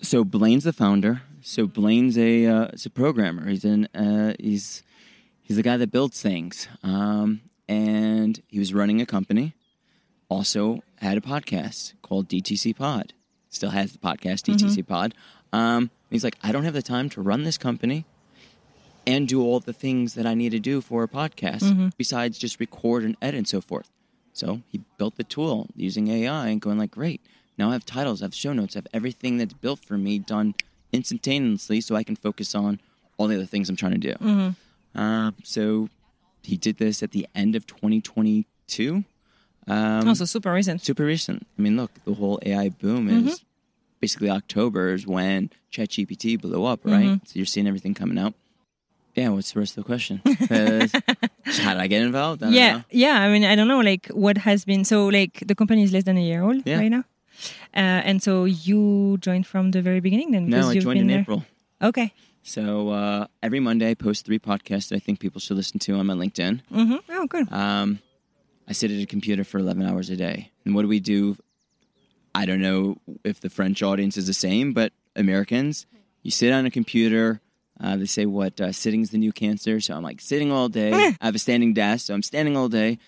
So 0.00 0.24
Blaine's 0.24 0.64
the 0.64 0.72
founder. 0.72 1.20
So 1.42 1.66
Blaine's 1.66 2.16
a 2.16 2.46
uh, 2.46 2.68
a 2.86 2.88
programmer. 2.90 3.50
He's 3.50 3.66
an 3.66 3.84
uh, 3.94 4.32
he's 4.40 4.82
he's 5.46 5.56
the 5.56 5.62
guy 5.62 5.76
that 5.76 5.90
builds 5.92 6.20
things. 6.20 6.68
Um, 6.82 7.40
and 7.68 8.40
he 8.48 8.58
was 8.58 8.74
running 8.74 9.00
a 9.00 9.06
company. 9.06 9.54
Also 10.28 10.82
had 10.96 11.16
a 11.16 11.20
podcast 11.20 11.94
called 12.02 12.28
DTC 12.28 12.76
Pod. 12.76 13.12
Still 13.48 13.70
has 13.70 13.92
the 13.92 13.98
podcast 13.98 14.42
DTC 14.42 14.86
Pod. 14.86 15.14
Um, 15.52 15.90
he's 16.10 16.24
like, 16.24 16.36
I 16.42 16.52
don't 16.52 16.64
have 16.64 16.74
the 16.74 16.82
time 16.82 17.08
to 17.10 17.20
run 17.22 17.44
this 17.44 17.56
company 17.58 18.04
and 19.06 19.28
do 19.28 19.40
all 19.40 19.60
the 19.60 19.72
things 19.72 20.14
that 20.14 20.26
I 20.26 20.34
need 20.34 20.50
to 20.50 20.58
do 20.58 20.80
for 20.80 21.04
a 21.04 21.08
podcast 21.08 21.62
besides 21.96 22.38
just 22.38 22.58
record 22.58 23.04
and 23.04 23.16
edit 23.22 23.38
and 23.38 23.48
so 23.48 23.60
forth. 23.60 23.88
So 24.32 24.62
he 24.68 24.80
built 24.98 25.16
the 25.16 25.24
tool 25.24 25.68
using 25.76 26.08
AI 26.08 26.48
and 26.48 26.60
going 26.60 26.76
like, 26.78 26.90
great. 26.90 27.20
Now 27.56 27.70
I 27.70 27.72
have 27.74 27.86
titles, 27.86 28.20
I 28.20 28.24
have 28.26 28.34
show 28.34 28.52
notes, 28.52 28.74
I 28.76 28.80
have 28.80 28.88
everything 28.92 29.38
that's 29.38 29.54
built 29.54 29.78
for 29.78 29.96
me 29.96 30.18
done 30.18 30.54
instantaneously, 30.92 31.80
so 31.80 31.94
I 31.94 32.02
can 32.02 32.16
focus 32.16 32.54
on 32.54 32.80
all 33.16 33.28
the 33.28 33.36
other 33.36 33.46
things 33.46 33.70
I'm 33.70 33.76
trying 33.76 33.98
to 33.98 34.12
do. 34.12 34.14
Uh, 34.96 35.30
so 35.44 35.88
he 36.42 36.56
did 36.56 36.78
this 36.78 37.02
at 37.02 37.10
the 37.12 37.26
end 37.34 37.54
of 37.54 37.66
2022. 37.66 39.04
Um, 39.68 40.08
also 40.08 40.24
super 40.24 40.52
recent. 40.52 40.80
super 40.82 41.04
recent. 41.04 41.46
I 41.58 41.62
mean, 41.62 41.76
look, 41.76 41.90
the 42.04 42.14
whole 42.14 42.38
AI 42.42 42.68
boom 42.70 43.08
is 43.08 43.44
basically 44.00 44.30
October 44.30 44.92
is 44.94 45.06
when 45.06 45.50
ChatGPT 45.72 46.40
blew 46.40 46.64
up, 46.64 46.80
right? 46.84 47.20
So 47.26 47.32
you're 47.34 47.46
seeing 47.46 47.66
everything 47.66 47.92
coming 47.94 48.18
out. 48.18 48.34
Yeah, 49.16 49.30
what's 49.30 49.52
the 49.52 49.60
rest 49.60 49.76
of 49.76 49.84
the 49.84 49.86
question? 49.86 50.20
how 51.64 51.72
did 51.74 51.80
I 51.80 51.86
get 51.88 52.02
involved? 52.02 52.42
I 52.42 52.50
yeah 52.50 52.82
yeah 52.90 53.20
i 53.22 53.28
mean 53.32 53.44
i 53.44 53.54
don't 53.56 53.66
know 53.66 53.80
like 53.80 54.08
what 54.08 54.36
has 54.36 54.64
been 54.66 54.84
so 54.84 55.06
like 55.06 55.42
the 55.46 55.54
company 55.54 55.82
is 55.84 55.90
less 55.92 56.04
than 56.04 56.18
a 56.18 56.20
year 56.22 56.42
old 56.42 56.62
Yeah. 56.66 56.76
right 56.78 56.90
now 56.90 57.04
uh, 57.74 58.00
and 58.08 58.22
so 58.22 58.44
you 58.44 59.16
joined 59.20 59.46
from 59.46 59.70
the 59.70 59.80
very 59.80 60.00
beginning 60.00 60.32
then 60.32 60.50
No, 60.50 60.68
I 60.68 60.72
you've 60.72 60.84
joined 60.84 60.98
been 61.00 61.08
in 61.08 61.14
there. 61.14 61.20
April. 61.20 61.44
Okay 61.80 62.12
So 62.42 62.90
uh, 62.90 63.26
every 63.42 63.58
Monday, 63.60 63.90
I 63.90 63.94
post 63.94 64.24
three 64.24 64.38
podcasts 64.38 64.88
that 64.90 64.96
I 64.96 64.98
think 65.00 65.18
people 65.18 65.40
should 65.40 65.56
listen 65.56 65.78
to 65.80 65.94
on 65.94 66.06
my 66.06 66.14
LinkedIn. 66.14 66.60
mm-hmm. 66.72 66.96
oh 67.10 67.26
good 67.26 67.50
Um, 67.52 67.98
I 68.68 68.72
sit 68.72 68.90
at 68.90 69.00
a 69.02 69.06
computer 69.06 69.44
for 69.44 69.58
11 69.58 69.84
hours 69.86 70.10
a 70.10 70.16
day. 70.16 70.50
And 70.64 70.74
what 70.74 70.82
do 70.82 70.88
we 70.88 71.00
do? 71.00 71.36
I 72.34 72.46
don't 72.46 72.60
know 72.60 72.96
if 73.24 73.40
the 73.40 73.48
French 73.50 73.82
audience 73.82 74.16
is 74.16 74.26
the 74.26 74.34
same, 74.34 74.72
but 74.72 74.92
Americans, 75.14 75.86
you 76.22 76.30
sit 76.30 76.52
on 76.52 76.66
a 76.66 76.70
computer. 76.70 77.40
Uh, 77.80 77.96
they 77.96 78.06
say 78.06 78.26
what 78.26 78.60
uh, 78.60 78.72
sitting's 78.72 79.10
the 79.10 79.18
new 79.18 79.32
cancer. 79.32 79.80
So 79.80 79.94
I'm 79.94 80.02
like 80.02 80.20
sitting 80.20 80.50
all 80.52 80.68
day. 80.68 80.92
I 81.20 81.24
have 81.26 81.34
a 81.34 81.38
standing 81.38 81.74
desk, 81.74 82.06
so 82.06 82.14
I'm 82.14 82.22
standing 82.22 82.56
all 82.56 82.68
day. 82.68 82.98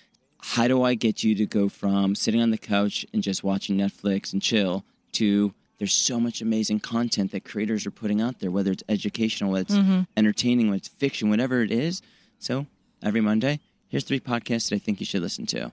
How 0.41 0.69
do 0.69 0.83
I 0.83 0.95
get 0.95 1.25
you 1.25 1.35
to 1.37 1.47
go 1.47 1.69
from 1.69 2.15
sitting 2.15 2.41
on 2.41 2.51
the 2.51 2.59
couch 2.59 3.05
and 3.13 3.23
just 3.23 3.43
watching 3.43 3.77
Netflix 3.77 4.33
and 4.33 4.41
chill 4.41 4.85
to 5.13 5.53
there's 5.79 5.93
so 5.95 6.19
much 6.19 6.41
amazing 6.43 6.81
content 6.81 7.31
that 7.33 7.45
creators 7.45 7.87
are 7.87 7.91
putting 7.91 8.21
out 8.21 8.41
there, 8.41 8.51
whether 8.51 8.73
it's 8.73 8.83
educational, 8.89 9.53
whether 9.53 9.63
it's 9.63 10.07
entertaining, 10.17 10.67
whether 10.69 10.79
it's 10.79 10.89
fiction, 10.89 11.31
whatever 11.31 11.63
it 11.63 11.71
is. 11.71 12.03
So 12.41 12.67
every 13.03 13.21
Monday, 13.21 13.61
here's 13.89 14.05
three 14.05 14.21
podcasts 14.21 14.71
that 14.71 14.77
I 14.77 14.79
think 14.79 14.99
you 15.01 15.07
should 15.07 15.23
listen 15.23 15.47
to. 15.47 15.71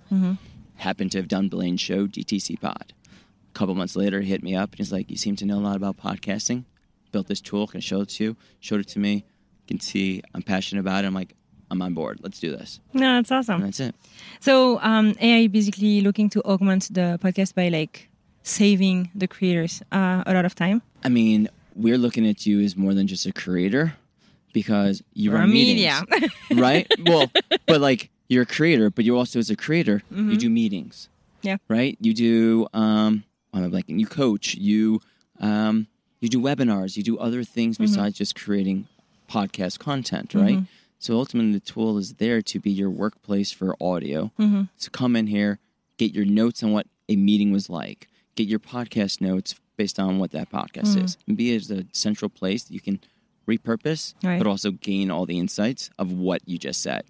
Happened 0.75 1.11
to 1.13 1.17
have 1.19 1.27
done 1.27 1.47
Blaine's 1.49 1.81
show, 1.81 2.05
DTC 2.05 2.59
Pod. 2.59 2.93
A 3.49 3.53
couple 3.57 3.73
months 3.75 3.95
later, 3.95 4.21
he 4.21 4.29
hit 4.29 4.43
me 4.43 4.55
up 4.55 4.71
and 4.71 4.77
he's 4.79 4.91
like, 4.91 5.09
You 5.09 5.15
seem 5.17 5.35
to 5.37 5.45
know 5.45 5.57
a 5.57 5.61
lot 5.61 5.75
about 5.77 5.97
podcasting. 5.97 6.65
Built 7.11 7.27
this 7.27 7.39
tool, 7.39 7.65
can 7.65 7.77
I 7.77 7.81
show 7.81 8.01
it 8.01 8.09
to 8.09 8.23
you? 8.25 8.37
Showed 8.59 8.81
it 8.81 8.87
to 8.89 8.99
me. 8.99 9.13
You 9.13 9.67
can 9.67 9.79
see 9.79 10.21
I'm 10.33 10.41
passionate 10.43 10.81
about 10.81 11.05
it. 11.05 11.07
I'm 11.07 11.13
like, 11.13 11.33
I'm 11.71 11.81
on 11.81 11.93
board. 11.93 12.19
Let's 12.21 12.39
do 12.41 12.51
this. 12.51 12.79
no 12.93 13.15
that's 13.15 13.31
awesome 13.31 13.55
And 13.55 13.65
that's 13.65 13.79
it. 13.79 13.95
so 14.39 14.79
um, 14.81 15.15
ai 15.21 15.47
basically 15.47 16.01
looking 16.01 16.29
to 16.29 16.41
augment 16.43 16.93
the 16.93 17.17
podcast 17.23 17.55
by 17.55 17.69
like 17.69 18.09
saving 18.45 19.09
the 19.15 19.27
creators 19.27 19.81
uh, 19.91 20.23
a 20.25 20.33
lot 20.33 20.45
of 20.45 20.53
time 20.55 20.81
I 21.03 21.09
mean, 21.09 21.49
we're 21.75 21.97
looking 21.99 22.25
at 22.27 22.45
you 22.47 22.61
as 22.61 22.75
more 22.77 22.93
than 22.93 23.05
just 23.07 23.25
a 23.27 23.33
creator 23.33 23.93
because 24.53 25.03
you 25.13 25.31
Or 25.31 25.35
run 25.35 25.43
a 25.43 25.47
media. 25.53 26.03
meetings, 26.09 26.31
right? 26.55 26.87
Well, 27.05 27.29
but 27.67 27.79
like 27.81 28.09
you're 28.27 28.43
a 28.43 28.45
creator, 28.47 28.89
but 28.89 29.05
you 29.05 29.15
also 29.17 29.37
as 29.39 29.49
a 29.51 29.55
creator, 29.55 30.01
Mm-hmm. 30.11 30.31
you 30.31 30.37
do 30.37 30.49
meetings. 30.49 31.09
Yeah. 31.43 31.57
Right. 31.67 31.95
You 32.01 32.13
do. 32.15 32.67
Um, 32.73 33.23
why 33.51 33.59
am 33.59 33.65
I 33.65 33.69
blanking? 33.69 33.99
You 33.99 34.07
coach. 34.07 34.55
You 34.55 34.99
um, 35.39 35.85
you 36.21 36.29
do 36.29 36.39
webinars. 36.41 36.97
You 36.97 37.03
do 37.03 37.19
other 37.19 37.43
things 37.43 37.75
Mm-hmm. 37.77 37.83
besides 37.85 38.17
just 38.17 38.33
creating 38.35 38.87
podcast 39.29 39.77
content. 39.77 40.33
Right. 40.33 40.63
So 40.97 41.13
ultimately, 41.17 41.51
the 41.53 41.59
tool 41.59 41.99
is 41.99 42.15
there 42.15 42.41
to 42.41 42.59
be 42.59 42.71
your 42.71 42.89
workplace 42.89 43.51
for 43.51 43.75
audio. 43.79 44.31
Mm-hmm. 44.39 44.63
So 44.77 44.89
come 44.89 45.15
in 45.15 45.27
here, 45.27 45.59
get 45.97 46.15
your 46.15 46.25
notes 46.25 46.63
on 46.63 46.71
what 46.71 46.87
a 47.07 47.15
meeting 47.15 47.51
was 47.51 47.69
like, 47.69 48.07
get 48.35 48.47
your 48.47 48.59
podcast 48.59 49.21
notes 49.21 49.55
based 49.77 49.99
on 49.99 50.19
what 50.19 50.31
that 50.31 50.49
podcast 50.49 50.87
Mm-hmm. 50.95 51.05
is, 51.05 51.17
and 51.27 51.35
be 51.37 51.55
as 51.55 51.69
a 51.71 51.85
central 51.91 52.29
place 52.29 52.63
that 52.63 52.73
you 52.73 52.79
can 52.81 52.99
repurpose, 53.47 54.13
Right. 54.23 54.37
but 54.37 54.47
also 54.47 54.71
gain 54.71 55.11
all 55.11 55.25
the 55.25 55.37
insights 55.39 55.89
of 55.99 56.11
what 56.11 56.41
you 56.47 56.57
just 56.57 56.81
said. 56.81 57.03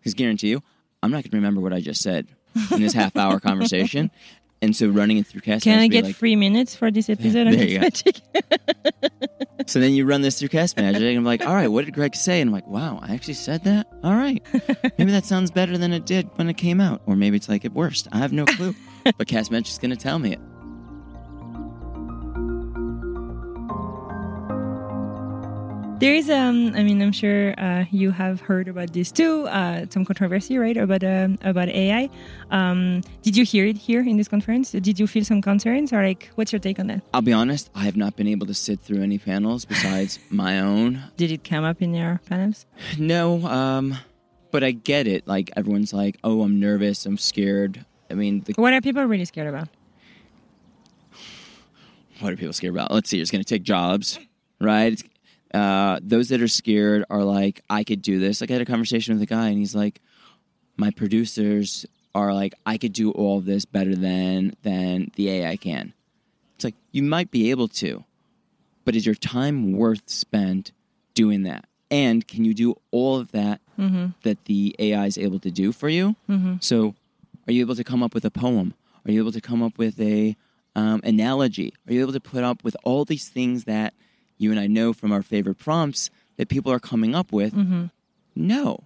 Because 0.00 0.14
guarantee 0.14 0.48
you, 0.48 0.62
I'm 1.02 1.10
not 1.10 1.22
going 1.22 1.30
to 1.30 1.36
remember 1.36 1.60
what 1.60 1.72
I 1.72 1.80
just 1.80 2.02
said 2.02 2.26
in 2.72 2.80
this 2.82 2.92
half 2.92 3.16
hour 3.16 3.40
conversation. 3.40 4.10
And 4.60 4.74
so 4.74 4.88
running 4.88 5.18
it 5.18 5.26
through 5.28 5.42
Cast 5.42 5.62
can 5.62 5.78
i 5.78 5.86
get 5.86 6.02
like, 6.02 6.16
three 6.16 6.34
minutes 6.34 6.74
for 6.74 6.90
this 6.90 7.08
episode 7.08 7.44
There 7.52 7.78
go. 7.78 7.78
magic 7.78 8.20
so 9.66 9.78
then 9.78 9.92
you 9.92 10.04
run 10.04 10.20
this 10.22 10.38
through 10.40 10.48
Cast 10.48 10.76
Magic, 10.76 11.00
and 11.00 11.16
I'm 11.16 11.24
like, 11.24 11.46
all 11.46 11.54
right, 11.54 11.68
what 11.68 11.84
did 11.84 11.94
Greg 11.94 12.16
say? 12.16 12.40
And 12.40 12.48
I'm 12.48 12.52
like, 12.54 12.66
wow, 12.66 12.98
I 13.00 13.14
actually 13.14 13.34
said 13.34 13.62
that? 13.64 13.86
All 14.02 14.14
right. 14.16 14.42
Maybe 14.98 15.12
that 15.12 15.24
sounds 15.26 15.52
better 15.52 15.78
than 15.78 15.92
it 15.92 16.06
did 16.06 16.28
when 16.36 16.48
it 16.48 16.54
came 16.56 16.80
out. 16.80 17.02
Or 17.06 17.14
maybe 17.14 17.36
it's 17.36 17.48
like 17.48 17.64
at 17.64 17.72
worst. 17.72 18.08
I 18.10 18.18
have 18.18 18.32
no 18.32 18.46
clue. 18.46 18.74
but 19.16 19.28
Cast 19.28 19.50
Magic's 19.52 19.78
going 19.78 19.90
to 19.90 19.96
tell 19.96 20.18
me 20.18 20.32
it. 20.32 20.40
There 25.98 26.14
is, 26.14 26.30
um, 26.30 26.74
I 26.76 26.84
mean, 26.84 27.02
I'm 27.02 27.10
sure 27.10 27.58
uh, 27.58 27.84
you 27.90 28.12
have 28.12 28.40
heard 28.40 28.68
about 28.68 28.92
this 28.92 29.10
too. 29.10 29.48
Uh, 29.48 29.84
some 29.90 30.04
controversy, 30.04 30.56
right, 30.56 30.76
about 30.76 31.02
um, 31.02 31.38
about 31.42 31.68
AI. 31.70 32.08
Um, 32.52 33.02
did 33.22 33.36
you 33.36 33.44
hear 33.44 33.66
it 33.66 33.76
here 33.76 34.00
in 34.00 34.16
this 34.16 34.28
conference? 34.28 34.70
Did 34.70 35.00
you 35.00 35.08
feel 35.08 35.24
some 35.24 35.42
concerns, 35.42 35.92
or 35.92 36.00
like, 36.00 36.30
what's 36.36 36.52
your 36.52 36.60
take 36.60 36.78
on 36.78 36.86
that? 36.86 37.02
I'll 37.12 37.20
be 37.20 37.32
honest, 37.32 37.68
I 37.74 37.80
have 37.80 37.96
not 37.96 38.14
been 38.14 38.28
able 38.28 38.46
to 38.46 38.54
sit 38.54 38.78
through 38.78 39.02
any 39.02 39.18
panels 39.18 39.64
besides 39.64 40.20
my 40.30 40.60
own. 40.60 41.02
Did 41.16 41.32
it 41.32 41.42
come 41.42 41.64
up 41.64 41.82
in 41.82 41.92
your 41.92 42.20
panels? 42.26 42.64
No, 42.96 43.44
um, 43.48 43.98
but 44.52 44.62
I 44.62 44.70
get 44.70 45.08
it. 45.08 45.26
Like 45.26 45.50
everyone's 45.56 45.92
like, 45.92 46.16
"Oh, 46.22 46.42
I'm 46.42 46.60
nervous. 46.60 47.06
I'm 47.06 47.18
scared." 47.18 47.84
I 48.08 48.14
mean, 48.14 48.42
the, 48.42 48.52
What 48.54 48.72
are 48.72 48.80
people 48.80 49.04
really 49.04 49.24
scared 49.24 49.48
about? 49.48 49.68
what 52.20 52.32
are 52.32 52.36
people 52.36 52.52
scared 52.52 52.74
about? 52.74 52.92
Let's 52.92 53.10
see. 53.10 53.20
It's 53.20 53.30
going 53.30 53.42
to 53.42 53.48
take 53.48 53.62
jobs, 53.64 54.18
right? 54.60 54.92
It's, 54.92 55.04
uh, 55.54 55.98
those 56.02 56.28
that 56.28 56.42
are 56.42 56.48
scared 56.48 57.04
are 57.10 57.24
like, 57.24 57.62
"I 57.70 57.84
could 57.84 58.02
do 58.02 58.18
this." 58.18 58.40
Like 58.40 58.50
I 58.50 58.54
had 58.54 58.62
a 58.62 58.66
conversation 58.66 59.14
with 59.14 59.22
a 59.22 59.26
guy, 59.26 59.48
and 59.48 59.58
he's 59.58 59.74
like, 59.74 60.00
"My 60.76 60.90
producers 60.90 61.86
are 62.14 62.32
like, 62.34 62.54
I 62.66 62.78
could 62.78 62.92
do 62.92 63.10
all 63.12 63.38
of 63.38 63.44
this 63.44 63.64
better 63.64 63.94
than 63.94 64.54
than 64.62 65.10
the 65.16 65.30
AI 65.30 65.56
can." 65.56 65.92
It's 66.56 66.64
like 66.64 66.74
you 66.92 67.02
might 67.02 67.30
be 67.30 67.50
able 67.50 67.68
to, 67.68 68.04
but 68.84 68.96
is 68.96 69.06
your 69.06 69.14
time 69.14 69.72
worth 69.72 70.08
spent 70.08 70.72
doing 71.14 71.42
that? 71.44 71.66
And 71.90 72.26
can 72.26 72.44
you 72.44 72.52
do 72.54 72.74
all 72.90 73.16
of 73.16 73.30
that 73.32 73.60
that 74.22 74.44
the 74.46 74.74
AI 74.78 75.06
is 75.06 75.16
able 75.16 75.38
to 75.40 75.50
do 75.50 75.72
for 75.72 75.88
you? 75.88 76.16
So, 76.60 76.94
are 77.46 77.52
you 77.52 77.60
able 77.62 77.76
to 77.76 77.84
come 77.84 78.02
up 78.02 78.12
with 78.12 78.24
a 78.24 78.30
poem? 78.30 78.74
Are 79.06 79.12
you 79.12 79.20
able 79.20 79.32
to 79.32 79.40
come 79.40 79.62
up 79.62 79.78
with 79.78 79.98
a 80.00 80.36
um, 80.76 81.00
analogy? 81.04 81.72
Are 81.86 81.92
you 81.94 82.00
able 82.02 82.12
to 82.12 82.20
put 82.20 82.44
up 82.44 82.62
with 82.64 82.76
all 82.84 83.04
these 83.06 83.28
things 83.28 83.64
that 83.64 83.94
you 84.38 84.50
and 84.50 84.58
I 84.58 84.66
know 84.66 84.92
from 84.92 85.12
our 85.12 85.22
favorite 85.22 85.58
prompts 85.58 86.10
that 86.36 86.48
people 86.48 86.72
are 86.72 86.80
coming 86.80 87.14
up 87.14 87.32
with? 87.32 87.54
Mm-hmm. 87.54 87.86
No. 88.34 88.84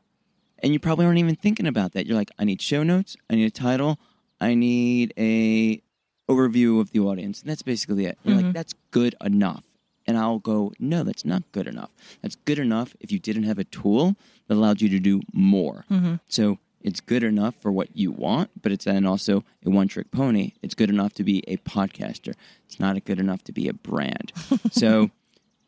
And 0.59 0.73
you 0.73 0.79
probably 0.79 1.07
aren't 1.07 1.19
even 1.19 1.37
thinking 1.37 1.67
about 1.67 1.93
that. 1.93 2.07
You're 2.07 2.17
like, 2.17 2.31
I 2.39 2.45
need 2.45 2.63
show 2.63 2.83
notes, 2.83 3.17
I 3.29 3.35
need 3.35 3.47
a 3.47 3.51
title, 3.51 3.99
I 4.41 4.55
need 4.55 5.13
a 5.19 5.83
overview 6.29 6.81
of 6.81 6.93
the 6.93 7.01
audience. 7.01 7.41
And 7.41 7.51
that's 7.51 7.63
basically 7.63 8.07
it. 8.07 8.19
You're 8.25 8.37
like, 8.37 8.45
mm-hmm. 8.47 8.53
that's 8.53 8.75
good 8.91 9.15
enough. 9.23 9.65
And 10.07 10.19
I'll 10.19 10.39
go, 10.39 10.73
no, 10.79 11.05
that's 11.05 11.25
not 11.25 11.43
good 11.53 11.67
enough. 11.67 11.91
That's 12.23 12.37
good 12.37 12.59
enough 12.59 12.97
if 13.01 13.13
you 13.13 13.19
didn't 13.19 13.45
have 13.45 13.59
a 13.59 13.65
tool 13.65 14.17
that 14.49 14.55
allowed 14.55 14.81
you 14.81 14.89
to 14.89 14.99
do 14.99 15.21
more. 15.33 15.85
Mm-hmm. 15.91 16.15
So 16.29 16.59
it's 16.81 17.01
good 17.01 17.23
enough 17.23 17.55
for 17.57 17.71
what 17.71 17.97
you 17.97 18.11
want, 18.11 18.51
but 18.61 18.73
it's 18.73 18.85
then 18.85 19.07
also 19.07 19.45
a 19.65 19.71
one 19.71 19.89
trick 19.89 20.11
pony. 20.11 20.53
It's 20.63 20.75
good 20.75 20.91
enough 20.91 21.15
to 21.15 21.25
be 21.25 21.45
a 21.47 21.57
podcaster. 21.59 22.35
It's 22.67 22.81
not 22.81 23.03
good 23.05 23.21
enough 23.21 23.45
to 23.45 23.53
be 23.53 23.69
a 23.69 23.73
brand. 23.73 24.33
so 24.73 25.11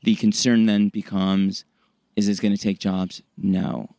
the 0.04 0.14
concern 0.16 0.66
then 0.66 0.88
becomes 0.88 1.64
is 2.16 2.26
this 2.28 2.38
going 2.38 2.54
to 2.54 2.60
take 2.60 2.78
jobs? 2.78 3.22
No. 3.36 3.90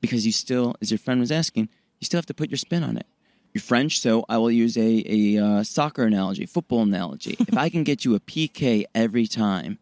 Because 0.00 0.24
you 0.24 0.32
still, 0.32 0.76
as 0.80 0.90
your 0.92 0.98
friend 0.98 1.18
was 1.20 1.32
asking, 1.32 1.68
you 2.00 2.04
still 2.04 2.18
have 2.18 2.26
to 2.26 2.34
put 2.34 2.50
your 2.50 2.58
spin 2.58 2.84
on 2.84 2.96
it. 2.96 3.06
you're 3.52 3.62
French, 3.62 3.98
so 4.00 4.24
I 4.28 4.38
will 4.38 4.50
use 4.50 4.76
a, 4.76 5.02
a 5.06 5.44
uh, 5.44 5.62
soccer 5.64 6.04
analogy, 6.04 6.46
football 6.46 6.82
analogy. 6.82 7.36
if 7.40 7.56
I 7.56 7.68
can 7.68 7.82
get 7.82 8.04
you 8.04 8.14
a 8.14 8.20
PK 8.20 8.84
every 8.94 9.26
time, 9.26 9.78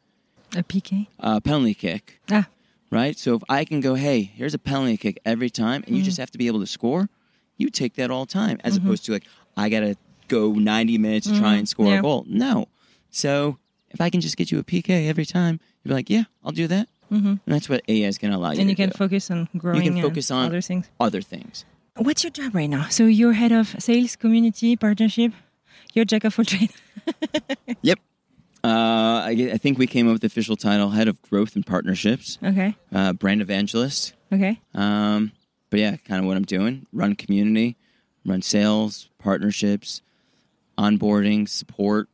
A 0.56 0.62
PK. 0.62 1.06
a 1.18 1.40
penalty 1.40 1.74
kick, 1.74 2.20
Ah. 2.30 2.46
right? 2.90 3.18
So 3.18 3.34
if 3.34 3.42
I 3.48 3.64
can 3.64 3.80
go, 3.80 3.94
hey, 3.94 4.22
here's 4.22 4.54
a 4.54 4.58
penalty 4.58 4.96
kick 4.96 5.18
every 5.26 5.50
time, 5.50 5.84
and 5.86 5.96
you 5.96 6.02
just 6.02 6.18
have 6.18 6.30
to 6.30 6.38
be 6.38 6.46
able 6.46 6.60
to 6.60 6.66
score, 6.66 7.08
you 7.58 7.68
take 7.68 7.94
that 7.96 8.10
all 8.10 8.24
time, 8.26 8.58
as 8.64 8.76
opposed 8.76 9.04
to 9.06 9.12
like, 9.12 9.24
I 9.56 9.68
got 9.68 9.80
to 9.80 9.96
go 10.28 10.52
90 10.52 10.96
minutes 10.98 11.26
to 11.26 11.38
try 11.38 11.54
and 11.56 11.68
score 11.68 11.86
Yeah. 11.88 11.98
a 11.98 12.02
goal. 12.02 12.24
No. 12.28 12.68
So 13.10 13.58
if 13.92 14.00
I 14.00 14.10
can 14.10 14.20
just 14.20 14.36
get 14.36 14.50
you 14.50 14.58
a 14.58 14.64
PK 14.64 15.08
every 15.08 15.24
time, 15.26 15.60
you'd 15.82 15.88
be 15.90 15.94
like, 15.94 16.10
yeah, 16.10 16.24
I'll 16.44 16.52
do 16.52 16.66
that. 16.68 16.88
Mm-hmm. 17.12 17.26
And 17.28 17.40
that's 17.46 17.68
what 17.68 17.82
AI 17.88 18.08
is 18.08 18.18
going 18.18 18.30
to 18.32 18.38
allow 18.38 18.52
you 18.52 18.60
And 18.60 18.66
to 18.68 18.70
you 18.70 18.76
can 18.76 18.88
do. 18.90 18.96
focus 18.96 19.30
on 19.30 19.48
growing 19.56 19.82
you 19.84 19.92
can 19.92 20.00
focus 20.02 20.30
on 20.30 20.46
other 20.46 20.60
things. 20.62 20.88
other 20.98 21.20
things. 21.20 21.64
What's 21.96 22.24
your 22.24 22.30
job 22.30 22.54
right 22.54 22.70
now? 22.70 22.88
So 22.88 23.04
you're 23.04 23.34
head 23.34 23.52
of 23.52 23.76
sales, 23.78 24.16
community, 24.16 24.76
partnership. 24.76 25.32
You're 25.92 26.06
jack 26.06 26.24
of 26.24 26.38
all 26.38 26.44
trades. 26.44 26.72
Yep. 27.82 27.98
Uh, 28.64 28.68
I, 29.26 29.50
I 29.54 29.56
think 29.58 29.76
we 29.76 29.86
came 29.88 30.06
up 30.06 30.12
with 30.12 30.20
the 30.22 30.28
official 30.28 30.56
title, 30.56 30.90
Head 30.90 31.08
of 31.08 31.20
Growth 31.22 31.56
and 31.56 31.66
Partnerships, 31.66 32.38
Okay. 32.42 32.76
uh, 32.92 33.12
Brand 33.12 33.42
Evangelist. 33.42 34.12
Okay. 34.32 34.60
Um, 34.72 35.32
but 35.68 35.80
yeah, 35.80 35.96
kind 35.96 36.20
of 36.20 36.26
what 36.26 36.36
I'm 36.36 36.44
doing: 36.44 36.86
run 36.92 37.16
community, 37.16 37.76
run 38.24 38.40
sales, 38.40 39.08
partnerships, 39.18 40.00
onboarding, 40.78 41.48
support, 41.48 42.08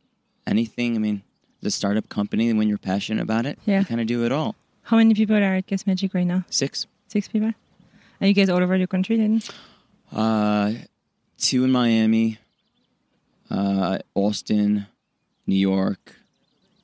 anything. 0.47 0.95
I 0.95 0.99
mean, 0.99 1.21
the 1.61 1.71
startup 1.71 2.09
company. 2.09 2.51
When 2.53 2.67
you're 2.69 2.77
passionate 2.77 3.21
about 3.21 3.45
it, 3.45 3.59
Yeah. 3.65 3.79
you 3.79 3.85
kind 3.85 4.01
of 4.01 4.07
do 4.07 4.25
it 4.25 4.31
all. 4.31 4.55
How 4.83 4.97
many 4.97 5.13
people 5.13 5.35
are 5.35 5.55
at 5.55 5.67
Cast 5.67 5.85
Magic 5.87 6.13
right 6.13 6.25
now? 6.27 6.45
Six, 6.49 6.87
Six 7.07 7.27
people. 7.27 7.53
Are 8.21 8.27
you 8.27 8.33
guys 8.33 8.49
all 8.49 8.61
over 8.61 8.77
the 8.77 8.87
country 8.87 9.17
then? 9.17 9.41
uh, 10.11 10.73
two 11.37 11.63
in 11.63 11.71
Miami, 11.71 12.37
uh, 13.49 13.99
Austin, 14.15 14.87
New 15.47 15.55
York, 15.55 16.15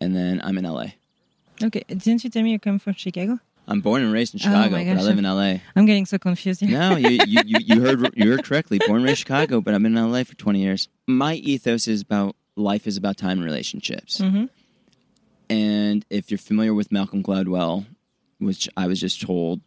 and 0.02 0.16
then 0.16 0.42
I'm 0.44 0.58
in 0.58 0.66
LA. 0.66 0.88
Okay. 1.64 1.84
Didn't 1.88 2.24
you 2.24 2.30
tell 2.30 2.44
me 2.44 2.52
you 2.52 2.60
come 2.60 2.80
from 2.80 2.94
Chicago? 2.94 3.40
I'm 3.68 3.82
born 3.82 4.04
and 4.04 4.12
raised 4.14 4.36
in 4.36 4.40
Oh 4.42 4.44
Chicago, 4.44 4.76
my 4.76 4.84
but 4.86 5.00
I 5.00 5.04
live 5.04 5.18
in 5.18 5.24
LA. 5.26 5.62
I'm 5.76 5.86
getting 5.86 6.06
so 6.06 6.18
confused 6.20 6.62
here. 6.62 6.70
No, 6.78 6.96
you, 6.98 7.18
you, 7.26 7.42
you, 7.46 7.58
you 7.66 7.82
heard 7.82 8.14
you 8.16 8.30
heard 8.30 8.44
correctly. 8.44 8.78
Born 8.86 8.98
and 8.98 9.06
raised 9.06 9.20
Chicago, 9.20 9.60
but 9.62 9.74
I've 9.74 9.82
been 9.82 9.98
in 9.98 10.12
LA 10.12 10.24
for 10.24 10.36
20 10.36 10.60
years. 10.62 10.88
My 11.08 11.34
ethos 11.36 11.88
is 11.88 12.02
about 12.02 12.36
life 12.56 12.86
is 12.86 12.96
about 12.98 13.18
time 13.18 13.38
and 13.40 13.44
relationships. 13.46 14.20
Mhm. 14.22 14.50
And 15.50 16.06
if 16.10 16.32
you're 16.32 16.38
familiar 16.38 16.74
with 16.74 16.92
Malcolm 16.92 17.24
Gladwell, 17.24 17.86
which 18.40 18.68
I 18.78 18.88
was 18.88 19.00
just 19.00 19.22
told 19.22 19.62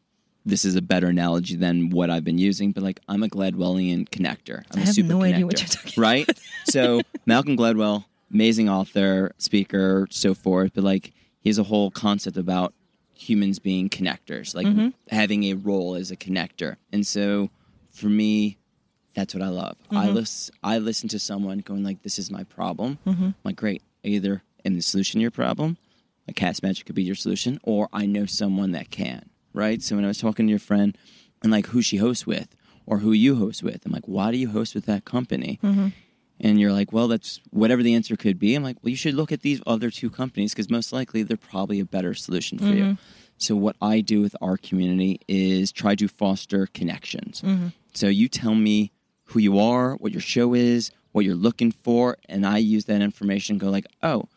this 0.44 0.64
is 0.64 0.76
a 0.76 0.82
better 0.82 1.08
analogy 1.08 1.56
than 1.56 1.90
what 1.90 2.11
I've 2.11 2.25
been 2.25 2.38
using, 2.38 2.73
but 2.73 2.82
like 2.82 3.00
I'm 3.08 3.23
a 3.23 3.28
Gladwellian 3.28 4.08
connector. 4.08 4.62
I'm 4.73 4.78
I 4.80 4.82
a 4.82 4.87
have 4.87 4.94
super 4.94 5.08
no 5.08 5.18
connector, 5.18 5.35
idea 5.35 5.47
what 5.47 5.61
you're 5.61 5.68
talking 5.68 6.02
right? 6.02 6.40
so 6.70 7.00
Malcolm 7.26 7.56
Gladwell, 7.56 8.04
amazing 8.32 8.68
author, 8.68 9.32
speaker, 9.38 10.06
so 10.11 10.35
forth, 10.35 10.73
but 10.75 10.85
like 10.85 11.12
he 11.40 11.49
has 11.50 11.58
a 11.58 11.64
whole 11.64 11.90
concept 11.90 12.37
about 12.37 12.73
humans 13.14 13.58
being 13.58 13.88
connectors, 13.88 14.54
like 14.54 14.66
Mm-hmm. 14.66 14.88
having 15.11 15.44
a 15.44 15.54
role 15.54 15.94
as 15.97 16.11
a 16.11 16.16
connector. 16.16 16.76
And 16.92 17.06
so 17.06 17.50
for 17.90 18.06
me, 18.06 18.58
that's 19.14 19.35
what 19.35 19.42
I 19.42 19.49
love. 19.49 19.76
Mm-hmm. 19.87 19.97
I 19.99 20.08
listen 20.11 20.54
I 20.62 20.78
listen 20.78 21.08
to 21.11 21.18
someone 21.18 21.58
going 21.58 21.82
like, 21.85 22.02
This 22.02 22.18
is 22.18 22.30
my 22.30 22.44
problem. 22.44 22.99
Mm-hmm. 23.06 23.25
I'm 23.25 23.35
like, 23.44 23.56
great. 23.56 23.82
Either 24.04 24.42
in 24.64 24.74
the 24.74 24.82
solution 24.82 25.18
to 25.18 25.22
your 25.22 25.30
problem, 25.30 25.76
like 26.26 26.36
Cast 26.36 26.62
Magic 26.62 26.86
could 26.86 26.94
be 26.94 27.02
your 27.02 27.14
solution, 27.14 27.58
or 27.62 27.88
I 27.92 28.06
know 28.06 28.26
someone 28.26 28.72
that 28.72 28.90
can. 28.90 29.30
Right? 29.54 29.82
So 29.82 29.96
when 29.96 30.04
I 30.04 30.08
was 30.08 30.18
talking 30.18 30.46
to 30.46 30.50
your 30.50 30.58
friend 30.58 30.96
and 31.42 31.50
like 31.50 31.66
who 31.66 31.82
she 31.82 31.96
hosts 31.96 32.26
with 32.26 32.54
or 32.86 32.98
who 32.98 33.12
you 33.12 33.36
host 33.36 33.62
with, 33.62 33.84
I'm 33.84 33.92
like, 33.92 34.06
why 34.06 34.30
do 34.30 34.38
you 34.38 34.50
host 34.50 34.74
with 34.74 34.86
that 34.86 35.04
company? 35.04 35.58
Mm-hmm. 35.62 35.88
And 36.40 36.60
you're 36.60 36.72
like, 36.72 36.92
well, 36.92 37.08
that's 37.08 37.40
whatever 37.50 37.82
the 37.82 37.94
answer 37.94 38.14
could 38.16 38.38
be. 38.38 38.54
I'm 38.54 38.62
like, 38.62 38.76
well, 38.82 38.90
you 38.90 38.96
should 38.96 39.14
look 39.14 39.32
at 39.32 39.42
these 39.42 39.60
other 39.66 39.90
two 39.90 40.10
companies 40.10 40.52
because 40.52 40.70
most 40.70 40.92
likely 40.92 41.22
they're 41.22 41.36
probably 41.36 41.80
a 41.80 41.84
better 41.84 42.14
solution 42.14 42.58
for 42.58 42.66
you. 42.66 42.84
Mm-hmm. 42.84 43.02
So, 43.38 43.56
what 43.56 43.76
I 43.80 44.00
do 44.00 44.21
with 44.21 44.36
our 44.40 44.56
community 44.56 45.21
is 45.28 45.73
try 45.73 45.94
to 45.97 46.08
foster 46.08 46.66
connections. 46.66 47.40
Mm-hmm. 47.42 47.68
So, 47.94 48.06
you 48.08 48.28
tell 48.28 48.54
me 48.54 48.92
who 49.25 49.40
you 49.40 49.58
are, 49.58 49.94
what 49.94 50.12
your 50.12 50.21
show 50.21 50.54
is, 50.54 50.90
what 51.12 51.25
you're 51.25 51.34
looking 51.34 51.73
for, 51.73 52.16
and 52.28 52.47
I 52.47 52.58
use 52.58 52.86
that 52.86 53.00
information 53.00 53.54
and 53.54 53.60
go, 53.60 53.71
like, 53.71 53.86
oh, 54.02 54.28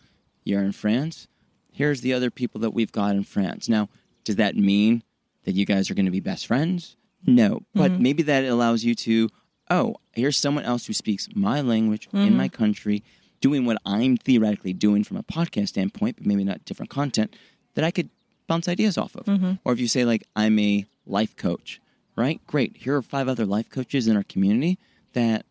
you're 0.44 0.64
in 0.64 0.72
France? 0.72 1.28
Here's 1.72 2.02
the 2.02 2.14
other 2.14 2.30
people 2.30 2.62
that 2.62 2.72
we've 2.72 2.92
got 2.92 3.16
in 3.16 3.24
France. 3.24 3.70
Now, 3.70 3.90
does 4.24 4.36
that 4.36 4.56
mean 4.56 5.04
that 5.46 5.56
you 5.56 5.66
guys 5.66 5.90
are 5.90 5.94
going 5.94 6.06
to 6.06 6.12
be 6.12 6.20
best 6.20 6.48
friends? 6.48 6.98
No, 7.26 7.62
but 7.76 7.92
mm-hmm. 7.92 8.04
maybe 8.04 8.24
that 8.24 8.46
allows 8.46 8.84
you 8.84 8.96
to, 8.96 9.30
oh, 9.70 9.96
here's 10.14 10.38
someone 10.38 10.64
else 10.64 10.86
who 10.86 10.94
speaks 10.94 11.30
my 11.36 11.62
language 11.62 12.10
in 12.14 12.36
my 12.36 12.48
mm-hmm. 12.48 12.56
country, 12.56 13.04
doing 13.42 13.66
what 13.66 13.78
I'm 13.86 14.18
theoretically 14.18 14.74
doing 14.74 15.04
from 15.04 15.18
a 15.18 15.24
podcast 15.24 15.70
standpoint, 15.70 16.18
but 16.18 16.26
maybe 16.26 16.44
not 16.44 16.66
different 16.66 16.90
content 16.90 17.36
that 17.76 17.86
I 17.86 17.92
could 17.92 18.10
bounce 18.48 18.68
ideas 18.68 18.98
off 18.98 19.16
of. 19.16 19.26
Mm-hmm. 19.26 19.54
Or 19.64 19.74
if 19.74 19.80
you 19.80 19.88
say, 19.88 20.04
like, 20.04 20.24
I'm 20.36 20.58
a 20.60 20.86
life 21.06 21.36
coach, 21.36 21.80
right? 22.16 22.46
Great. 22.48 22.78
Here 22.78 22.96
are 22.96 23.02
five 23.02 23.28
other 23.28 23.46
life 23.46 23.70
coaches 23.70 24.08
in 24.08 24.18
our 24.18 24.24
community 24.24 24.78
that 25.14 25.46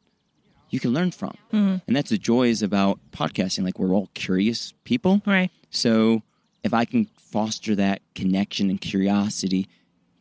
you 0.71 0.81
can 0.81 0.93
learn 0.93 1.11
from. 1.11 1.37
Mm-hmm. 1.53 1.77
And 1.87 1.97
that's 1.97 2.11
the 2.11 2.19
joys 2.19 2.63
about 2.63 2.99
podcasting. 3.13 3.65
Like, 3.65 3.79
we're 3.79 3.95
all 3.95 4.09
curious 4.15 4.73
people. 4.85 5.23
Right. 5.27 5.51
So 5.71 6.23
if 6.65 6.73
I 6.73 6.85
can 6.85 7.07
foster 7.17 7.75
that 7.77 8.03
connection 8.15 8.71
and 8.71 8.81
curiosity, 8.81 9.69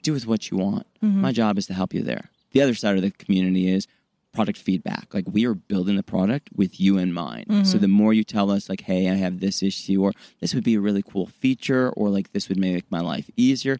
do 0.03 0.13
with 0.13 0.27
what 0.27 0.51
you 0.51 0.57
want. 0.57 0.87
Mm-hmm. 1.03 1.21
My 1.21 1.31
job 1.31 1.57
is 1.57 1.67
to 1.67 1.73
help 1.73 1.93
you 1.93 2.01
there. 2.01 2.29
The 2.51 2.61
other 2.61 2.73
side 2.73 2.95
of 2.95 3.01
the 3.01 3.11
community 3.11 3.69
is 3.69 3.87
product 4.33 4.57
feedback. 4.59 5.13
Like 5.13 5.25
we 5.29 5.45
are 5.45 5.53
building 5.53 5.95
the 5.95 6.03
product 6.03 6.49
with 6.55 6.79
you 6.79 6.97
in 6.97 7.13
mind. 7.13 7.47
So 7.47 7.53
mm-hmm. 7.53 7.79
the 7.79 7.87
more 7.87 8.13
you 8.13 8.23
tell 8.23 8.51
us 8.51 8.69
like, 8.69 8.81
hey, 8.81 9.09
I 9.09 9.15
have 9.15 9.39
this 9.39 9.63
issue 9.63 10.03
or 10.03 10.13
this 10.39 10.53
would 10.53 10.63
be 10.63 10.75
a 10.75 10.79
really 10.79 11.01
cool 11.01 11.25
feature 11.25 11.89
or 11.89 12.09
like 12.09 12.31
this 12.31 12.47
would 12.47 12.59
make 12.59 12.89
my 12.91 13.01
life 13.01 13.29
easier. 13.35 13.79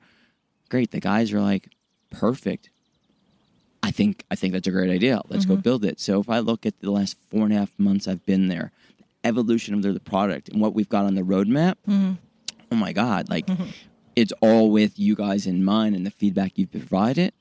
Great. 0.70 0.92
The 0.92 1.00
guys 1.00 1.32
are 1.34 1.42
like, 1.42 1.70
perfect. 2.12 2.70
I 3.82 3.92
think 3.92 4.24
I 4.30 4.36
think 4.36 4.54
that's 4.54 4.68
a 4.68 4.72
great 4.72 4.90
idea. 4.90 5.22
Let's 5.30 5.46
go 5.46 5.54
mm-hmm. 5.54 5.62
build 5.62 5.86
it. 5.86 6.00
So 6.00 6.20
if 6.20 6.30
I 6.30 6.40
look 6.40 6.66
at 6.66 6.80
the 6.80 6.92
last 6.92 7.18
four 7.30 7.44
and 7.44 7.54
a 7.54 7.58
half 7.58 7.72
months 7.78 8.08
I've 8.08 8.26
been 8.26 8.48
there, 8.48 8.72
the 8.98 9.06
evolution 9.28 9.74
of 9.74 9.82
the, 9.82 9.94
the 9.94 10.00
product 10.00 10.50
and 10.50 10.62
what 10.62 10.74
we've 10.74 10.90
got 10.90 11.06
on 11.06 11.16
the 11.16 11.22
roadmap, 11.22 11.76
mm-hmm. 11.88 12.14
oh 12.72 12.76
my 12.76 12.94
God, 12.94 13.30
like 13.30 13.48
mm-hmm. 13.48 13.70
it's 14.16 14.34
all 14.42 14.72
with 14.72 15.00
you 15.00 15.16
guys 15.16 15.48
in 15.48 15.64
mind 15.64 15.96
and 15.96 16.06
the 16.06 16.12
feedback 16.12 16.54
you've 16.56 16.72
provided, 16.72 17.34